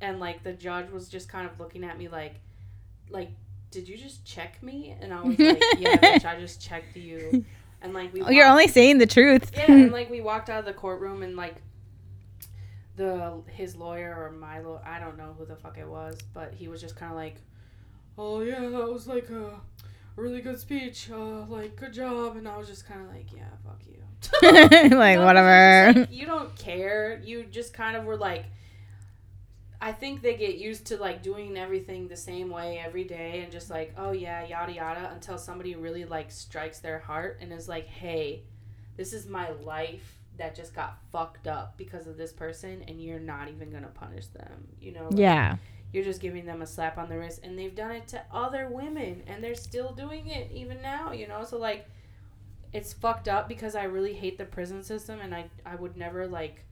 [0.00, 2.34] And like the judge was just kind of looking at me like
[3.10, 3.30] like
[3.70, 4.94] did you just check me?
[5.00, 7.44] And i was like yeah bitch i just checked you.
[7.82, 9.50] And like we Oh, you're only saying the truth.
[9.54, 11.56] yeah and like we walked out of the courtroom and like
[12.96, 16.52] the his lawyer or my lawyer i don't know who the fuck it was but
[16.54, 17.36] he was just kind of like
[18.18, 19.60] oh yeah that was like a
[20.16, 23.48] really good speech uh like good job and i was just kind of like yeah
[23.64, 23.94] fuck you
[24.42, 26.00] like no, whatever.
[26.00, 27.20] like, you don't care.
[27.24, 28.44] You just kind of were like,
[29.80, 33.52] I think they get used to like doing everything the same way every day and
[33.52, 37.68] just like, oh yeah, yada yada until somebody really like strikes their heart and is
[37.68, 38.44] like, hey,
[38.96, 43.20] this is my life that just got fucked up because of this person and you're
[43.20, 44.68] not even gonna punish them.
[44.80, 45.04] You know?
[45.04, 45.56] Like, Yeah.
[45.92, 48.68] You're just giving them a slap on the wrist and they've done it to other
[48.68, 51.44] women and they're still doing it even now, you know?
[51.44, 51.86] So like
[52.72, 56.26] it's fucked up because I really hate the prison system and I I would never
[56.26, 56.64] like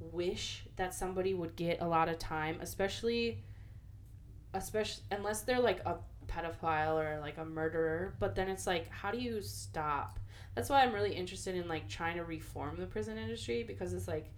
[0.00, 3.38] wish that somebody would get a lot of time, especially
[4.52, 5.96] especially unless they're like a
[6.26, 10.18] pedophile or like a murderer, but then it's like how do you stop?
[10.54, 14.06] That's why I'm really interested in like trying to reform the prison industry because it's
[14.08, 14.30] like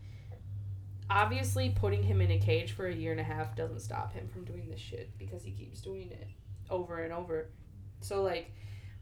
[1.09, 4.29] obviously putting him in a cage for a year and a half doesn't stop him
[4.29, 6.27] from doing this shit because he keeps doing it
[6.71, 7.51] over and over.
[8.01, 8.53] So like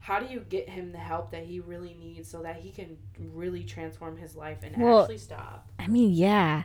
[0.01, 2.99] how do you get him the help that he really needs so that he can
[3.33, 5.71] really transform his life and Well- actually stop?
[5.79, 6.65] I mean, yeah.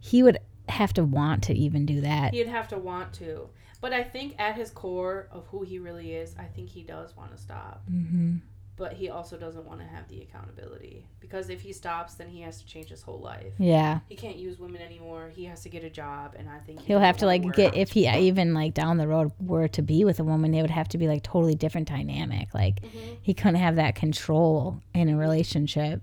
[0.00, 0.38] He would
[0.68, 2.34] have to want to even do that.
[2.34, 3.48] He'd have to want to.
[3.80, 7.16] But I think at his core of who he really is, I think he does
[7.16, 7.82] want to stop.
[7.88, 8.38] hmm
[8.80, 11.04] But he also doesn't want to have the accountability.
[11.20, 13.52] Because if he stops, then he has to change his whole life.
[13.58, 14.00] Yeah.
[14.08, 15.30] He can't use women anymore.
[15.36, 16.34] He has to get a job.
[16.38, 18.96] And I think he He'll have to like wanna get if he even like down
[18.96, 21.54] the road were to be with a woman, it would have to be like totally
[21.54, 22.54] different dynamic.
[22.54, 23.18] Like Mhm.
[23.20, 26.00] he couldn't have that control in a relationship.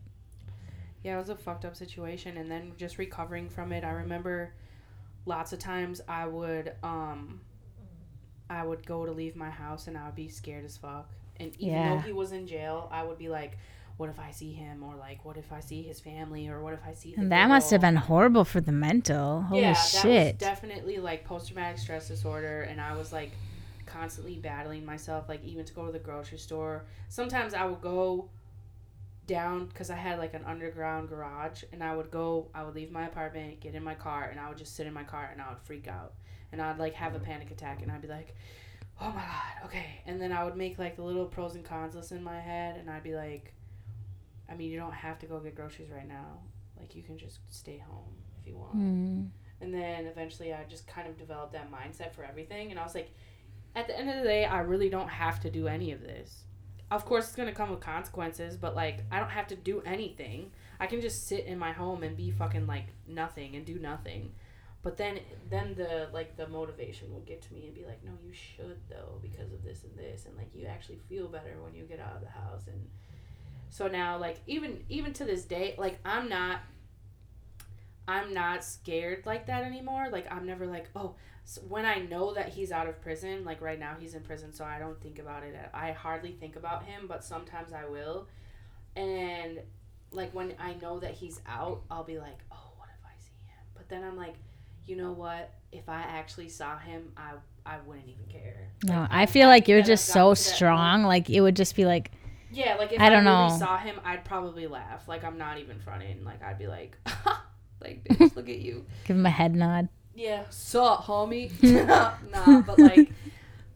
[1.04, 2.38] Yeah, it was a fucked up situation.
[2.38, 4.54] And then just recovering from it, I remember
[5.26, 7.42] lots of times I would, um,
[8.52, 11.10] I would go to leave my house and I would be scared as fuck.
[11.40, 11.96] And even Yeah.
[11.96, 13.58] though he was in jail, I would be like,
[13.98, 14.84] what if I see him?
[14.84, 16.48] Or like, what if I see his family?
[16.48, 19.42] Or what if I see And that must have been horrible for the mental.
[19.42, 20.04] Holy yeah, shit.
[20.04, 23.32] that was definitely like post traumatic stress disorder, and I was like
[23.86, 26.86] constantly battling myself, like even to go to the grocery store.
[27.10, 28.30] Sometimes I would go
[29.26, 32.92] down because I had like an underground garage, and I would go, I would leave
[32.92, 35.42] my apartment, get in my car, and I would just sit in my car, and
[35.42, 36.14] I would freak out,
[36.52, 38.36] and I'd like have a panic attack, and I'd be like.
[39.00, 40.02] Oh my god, okay.
[40.06, 42.78] And then I would make like the little pros and cons list in my head
[42.78, 43.54] and I'd be like
[44.50, 46.40] I mean you don't have to go get groceries right now.
[46.80, 48.78] Like you can just stay home if you want.
[48.78, 49.30] Mm.
[49.62, 52.72] And then eventually I just kind of developed that mindset for everything.
[52.72, 53.12] And I was like,
[53.76, 56.44] at the end of the day, I really don't have to do any of this.
[56.90, 59.82] Of course, it's going to come with consequences, but like, I don't have to do
[59.86, 60.52] anything.
[60.80, 64.34] I can just sit in my home and be fucking like nothing and do nothing.
[64.88, 65.20] But then,
[65.50, 68.78] then the like the motivation will get to me and be like, no, you should
[68.90, 72.00] though because of this and this, and like you actually feel better when you get
[72.00, 72.68] out of the house.
[72.68, 72.88] And
[73.70, 76.62] so now, like even even to this day, like I'm not
[78.08, 80.08] I'm not scared like that anymore.
[80.10, 83.60] Like I'm never like, oh, so when I know that he's out of prison, like
[83.60, 85.54] right now he's in prison, so I don't think about it.
[85.74, 88.30] I hardly think about him, but sometimes I will.
[88.96, 89.60] And
[90.12, 93.36] like when I know that he's out, I'll be like, oh, what if I see
[93.46, 93.66] him?
[93.76, 94.36] But then I'm like,
[94.88, 95.54] you know what?
[95.72, 97.34] If I actually saw him, I
[97.66, 98.70] I wouldn't even care.
[98.86, 101.04] No, Like, I feel like you're just so strong.
[101.04, 102.12] Like it would just be like,
[102.52, 103.58] Yeah, like if I I, don't really know.
[103.60, 105.08] saw him, I'd probably laugh.
[105.08, 106.24] Like I'm not even fronting.
[106.24, 106.98] Like I'd be like,
[107.82, 108.86] like bitch, look at you.
[109.06, 109.90] give him a head nod.
[110.16, 111.52] Yeah, sup, homie.
[112.32, 113.10] nah, but like,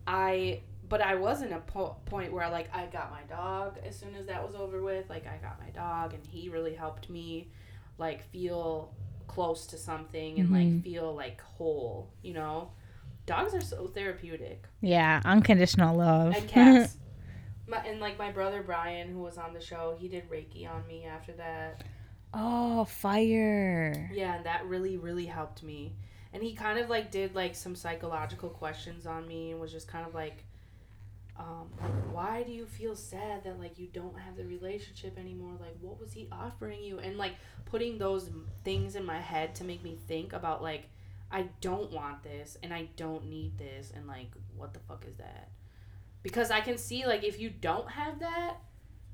[0.08, 3.96] I, but I was in a po- point where like I got my dog as
[3.98, 5.10] soon as that was over with.
[5.10, 7.50] Like I got my dog, and he really helped me,
[7.98, 8.94] like feel
[9.34, 10.84] close to something and like Mhm.
[10.84, 12.12] feel like whole.
[12.22, 12.72] You know,
[13.26, 16.36] dogs are so therapeutic, Yeah, unconditional love.
[16.36, 16.98] and cats.
[17.68, 20.86] my, and like my brother Brian, who was on the show, he did Reiki on
[20.88, 21.84] me after that.
[22.34, 24.10] oh, fire.
[24.14, 25.96] Yeah, and that really, really helped me.
[26.34, 29.88] And he kind of like did like some psychological questions on me and was just
[29.88, 30.46] kind of like,
[31.38, 35.54] um, like, why do you feel sad that like you don't have the relationship anymore?
[35.60, 37.00] Like, what was he offering you?
[37.00, 37.34] And like
[37.66, 38.30] putting those
[38.64, 40.90] things in my head to make me think about like,
[41.32, 45.16] I don't want this and I don't need this and like, what the fuck is
[45.18, 45.50] that?
[46.24, 48.58] Because I can see like if you don't have that,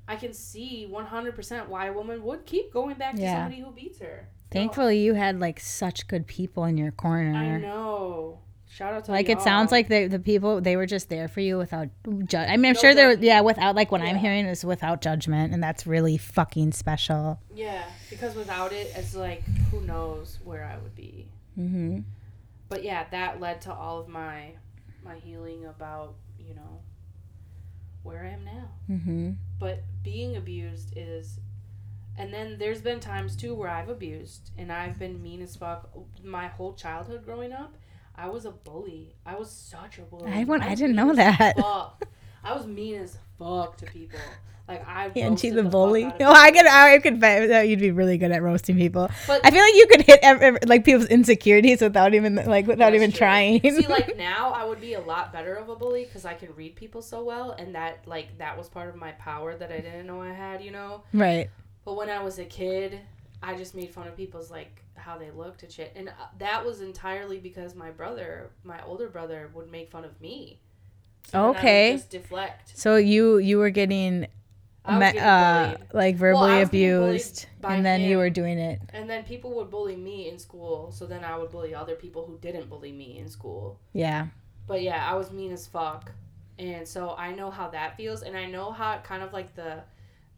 [0.06, 4.00] I can see 100% why a woman would keep going back to somebody who beats
[4.00, 4.28] her.
[4.50, 7.36] Thankfully, you had like such good people in your corner.
[7.36, 8.40] I know.
[8.70, 11.40] Shout out to Like it sounds like the the people they were just there for
[11.40, 11.88] you without.
[12.26, 13.12] Ju- I mean, I'm No sure there.
[13.14, 17.40] Yeah, without like what I'm hearing is without judgment, and that's really fucking special.
[17.54, 21.28] yeah, because without it, it's like who knows where I would be.
[21.58, 22.00] Mm-hmm.
[22.68, 24.52] But yeah, that led to all of my
[25.02, 26.80] my healing about you know
[28.02, 28.70] where I am now.
[28.90, 29.30] Mm-hmm.
[29.58, 31.40] But being abused is,
[32.16, 35.88] and then there's been times too where I've abused and I've been mean as fuck.
[36.22, 37.74] My whole childhood growing up,
[38.18, 39.14] I was a bully.
[39.24, 40.30] I was such a bully.
[40.30, 41.54] I went- I was didn't know that.
[42.44, 44.18] I was mean as fuck to people.
[44.66, 46.04] Like I And she roasted the bully.
[46.20, 46.66] No, I could.
[46.66, 49.08] I could bet that you'd be really good at roasting people.
[49.26, 52.66] But I feel like you could hit ev- ev- like people's insecurities without even like
[52.66, 53.18] without even true.
[53.18, 53.62] trying.
[53.62, 56.54] See, like now, I would be a lot better of a bully because I can
[56.54, 59.78] read people so well, and that like that was part of my power that I
[59.78, 60.62] didn't know I had.
[60.62, 61.02] You know.
[61.14, 61.48] right.
[61.86, 63.00] But when I was a kid,
[63.42, 66.64] I just made fun of people's like how they looked and shit, and uh, that
[66.64, 70.58] was entirely because my brother, my older brother, would make fun of me.
[71.32, 71.92] would Okay.
[71.92, 72.76] just deflect.
[72.76, 74.26] So you you were getting me-
[74.88, 78.80] getting uh, like verbally I was getting bullied abused, and then you were doing it.
[78.90, 82.24] And then people would bully me in school, so then I would bully other people
[82.26, 83.78] who didn't bully me in school.
[83.92, 84.28] Yeah.
[84.66, 86.12] But yeah, I was mean as fuck.
[86.58, 89.54] And so I know how that feels and I know how it kind of like
[89.54, 89.82] the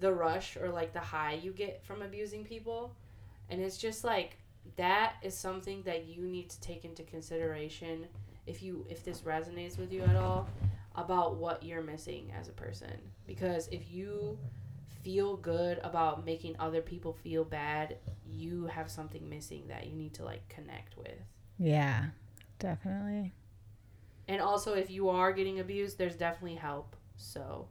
[0.00, 2.94] the rush or like the high you get from abusing people.
[3.48, 4.36] And it's just like
[4.76, 8.06] that is something that you need to take into consideration
[8.46, 10.48] if you if this resonates with you at all
[10.96, 12.92] about what you're missing as a person
[13.26, 14.36] because if you
[15.02, 17.96] feel good about making other people feel bad,
[18.26, 21.18] you have something missing that you need to like connect with.
[21.58, 22.06] Yeah.
[22.58, 23.32] Definitely.
[24.28, 26.94] And also, if you are getting abused, there's definitely help.
[27.16, 27.66] So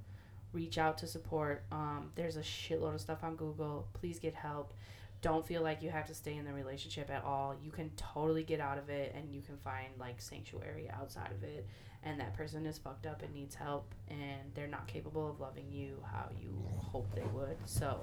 [0.54, 1.64] reach out to support.
[1.72, 3.88] Um, there's a shitload of stuff on Google.
[3.94, 4.74] Please get help.
[5.22, 7.56] Don't feel like you have to stay in the relationship at all.
[7.62, 11.44] You can totally get out of it and you can find like sanctuary outside of
[11.44, 11.68] it.
[12.04, 15.70] And that person is fucked up and needs help and they're not capable of loving
[15.70, 17.58] you how you hope they would.
[17.66, 18.00] So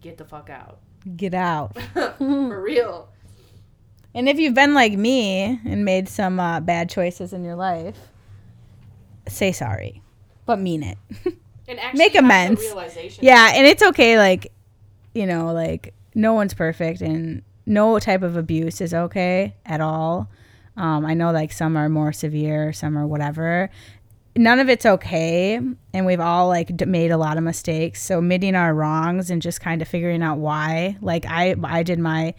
[0.00, 0.78] get the fuck out.
[1.16, 1.76] Get out.
[2.18, 3.08] For real.
[4.14, 7.98] And if you've been like me and made some uh, bad choices in your life,
[9.28, 10.00] say sorry,
[10.46, 10.98] but mean it.
[11.68, 12.60] And actually Make amends.
[12.60, 14.16] realization yeah, and it's okay.
[14.18, 14.52] Like,
[15.14, 20.28] you know, like no one's perfect, and no type of abuse is okay at all.
[20.76, 23.70] Um, I know like some are more severe, some are whatever.
[24.36, 25.58] None of it's okay,
[25.94, 28.02] and we've all like d- made a lot of mistakes.
[28.02, 30.98] So admitting our wrongs and just kind of figuring out why.
[31.00, 32.34] Like I, I did my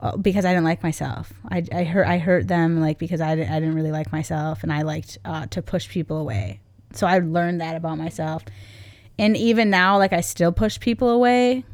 [0.00, 1.32] uh, because I didn't like myself.
[1.50, 4.72] I, I hurt I hurt them like because I, I didn't really like myself and
[4.72, 6.60] I liked uh, to push people away.
[6.96, 8.44] So I learned that about myself.
[9.18, 11.64] And even now, like I still push people away,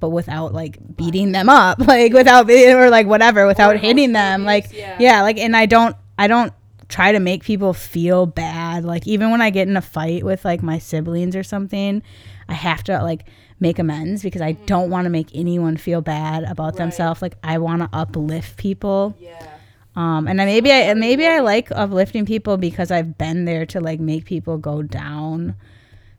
[0.00, 4.42] but without like beating them up, like without being or like whatever, without hitting them.
[4.42, 4.96] abuse, Like yeah.
[4.98, 6.52] yeah, like and I don't I don't
[6.88, 8.84] try to make people feel bad.
[8.84, 12.02] Like even when I get in a fight with like my siblings or something,
[12.48, 13.24] I have to like
[13.60, 14.66] make amends because I mm-hmm.
[14.66, 16.68] don't want to make anyone feel bad about.
[16.68, 16.76] Right.
[16.76, 17.22] themselves.
[17.22, 19.14] Like I want to uplift people.
[19.20, 19.57] Yeah.
[19.98, 23.80] Um, and I, maybe I maybe I like uplifting people because I've been there to
[23.80, 25.56] like make people go down.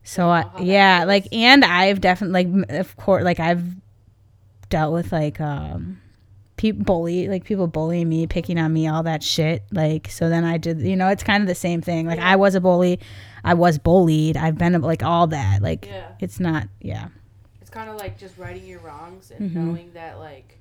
[0.03, 3.63] So I, know how that yeah, like and I've definitely like of course like I've
[4.69, 6.01] dealt with like um
[6.57, 9.63] people bully like people bullying me, picking on me, all that shit.
[9.71, 12.05] Like so then I did you know it's kind of the same thing.
[12.05, 12.19] Like.
[12.19, 12.99] I was a bully,
[13.45, 15.61] I was bullied, I've been like all that.
[15.61, 16.11] Like Yeah.
[16.19, 17.07] it's not yeah
[17.61, 19.55] It's kind of like just righting your wrongs and Mhm.
[19.55, 20.58] knowing that like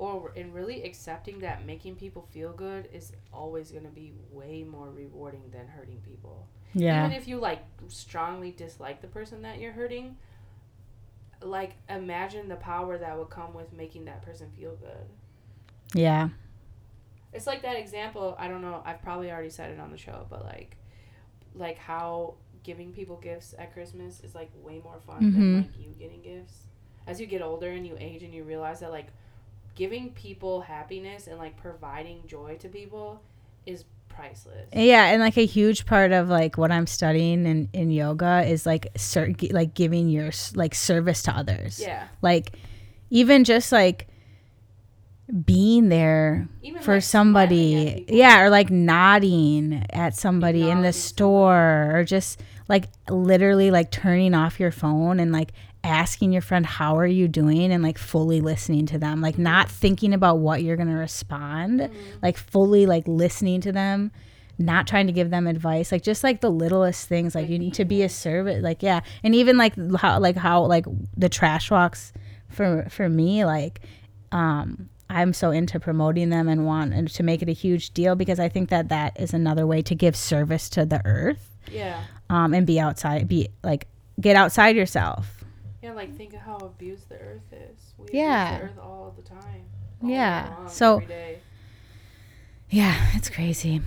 [0.00, 4.64] or and really accepting that making people feel good is always going to be way
[4.64, 6.48] more rewarding than hurting people.
[6.72, 10.16] yeah Even if you like strongly dislike the person that you're hurting,
[11.42, 15.06] like imagine the power that would come with making that person feel good.
[15.94, 16.30] yeah
[17.34, 20.26] It's like that example, I don't know, I've probably already said it on the show,
[20.30, 20.76] but like
[21.54, 25.32] like how giving people gifts at Christmas is like way more fun Mhm.
[25.34, 26.64] than like you getting gifts.
[27.06, 29.08] As you get older and you age and you realize that like
[29.74, 33.22] giving people happiness and like providing joy to people
[33.66, 34.68] is priceless.
[34.74, 38.66] Yeah, and like a huge part of like what I'm studying in, in yoga is
[38.66, 41.80] like ser- like giving your like service to others.
[41.80, 42.08] Yeah.
[42.20, 42.52] Like
[43.10, 44.08] even just like
[45.44, 48.04] being there Even for like, somebody.
[48.08, 54.34] Yeah, or like nodding at somebody in the store or just like literally like turning
[54.34, 55.52] off your phone and like
[55.82, 57.72] asking your friend how are you doing?
[57.72, 59.20] and like fully listening to them.
[59.20, 61.96] Like not thinking about what you're going to respond Mm-hmm.
[62.22, 64.10] like fully like listening to them
[64.58, 65.90] not trying to give them advice.
[65.90, 69.00] Like just like the littlest things like, you need to be a servant like yeah.
[69.24, 70.84] And even like how like how like
[71.16, 72.12] the trash walks
[72.50, 73.80] for for me like
[74.32, 78.14] um i'm so into promoting them and want and to make it a huge deal
[78.16, 81.56] because i think that that is another way to give service to the earth.
[81.70, 82.02] Yeah.
[82.28, 83.86] um and be outside be like
[84.20, 85.39] get outside yourself
[85.82, 87.94] Yeah, like think of how abused the earth is.
[87.96, 88.56] We Yeah.
[88.56, 89.64] abuse the earth all the time.
[90.02, 91.38] all Yeah, long, so- every day.
[92.68, 93.82] yeah it's crazy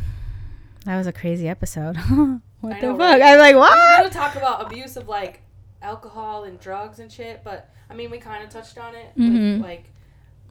[0.85, 1.95] that was a crazy episode
[2.59, 3.21] what I the know, fuck right?
[3.21, 5.41] i'm like We were what gonna talk about abuse of like
[5.81, 9.53] alcohol and drugs and shit, but I mean we kind of touched on it Mhm.
[9.57, 9.85] with like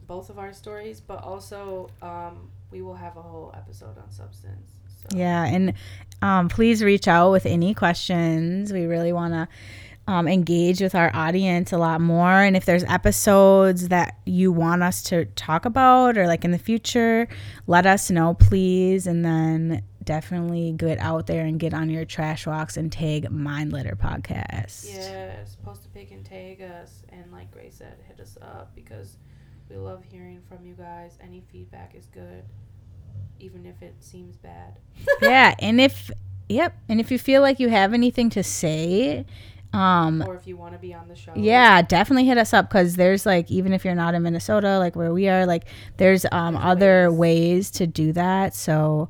[0.05, 4.69] both of our stories, but also um, we will have a whole episode on substance.
[5.01, 5.17] So.
[5.17, 5.73] Yeah, and
[6.21, 8.71] um, please reach out with any questions.
[8.73, 9.47] We really want to
[10.07, 12.41] um, engage with our audience a lot more.
[12.41, 16.57] And if there's episodes that you want us to talk about or like in the
[16.57, 17.27] future,
[17.67, 19.07] let us know, please.
[19.07, 23.71] And then definitely get out there and get on your trash walks and tag Mind
[23.71, 24.85] Litter Podcast.
[24.85, 27.03] Yes, post a pic and tag us.
[27.09, 29.17] And like Grace said, hit us up because
[29.69, 31.17] we love hearing from you guys.
[31.21, 32.43] Any feedback is good,
[33.39, 34.79] even if it seems bad.
[35.21, 36.11] yeah, and if
[36.49, 39.25] yep, and if you feel like you have anything to say,
[39.73, 41.31] um, or if you want to be on the show.
[41.35, 44.95] yeah, definitely hit us up because there's like even if you're not in Minnesota, like
[44.95, 45.65] where we are, like
[45.97, 47.17] there's um There's other ways.
[47.19, 48.53] ways to do that.
[48.55, 49.09] So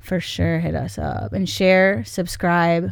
[0.00, 2.90] for sure, hit us up and share, subscribe,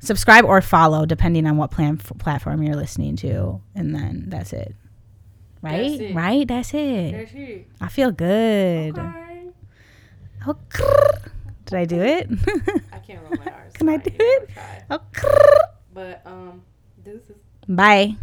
[0.00, 4.74] subscribe or follow depending on what plan platform you're listening to, and then that's it.
[5.62, 6.14] Right, That's it.
[6.14, 6.46] right.
[6.46, 7.12] That's it.
[7.12, 7.64] There's he.
[7.80, 8.98] I feel good.
[8.98, 9.48] Okay.
[10.46, 10.56] Oh.
[11.64, 12.28] Did I do it?
[12.92, 13.72] I can't roll my R's.
[13.74, 14.50] Can I do it?
[14.52, 14.98] try.
[15.94, 16.62] But um,
[17.04, 17.36] deuces.
[17.68, 18.16] Bye.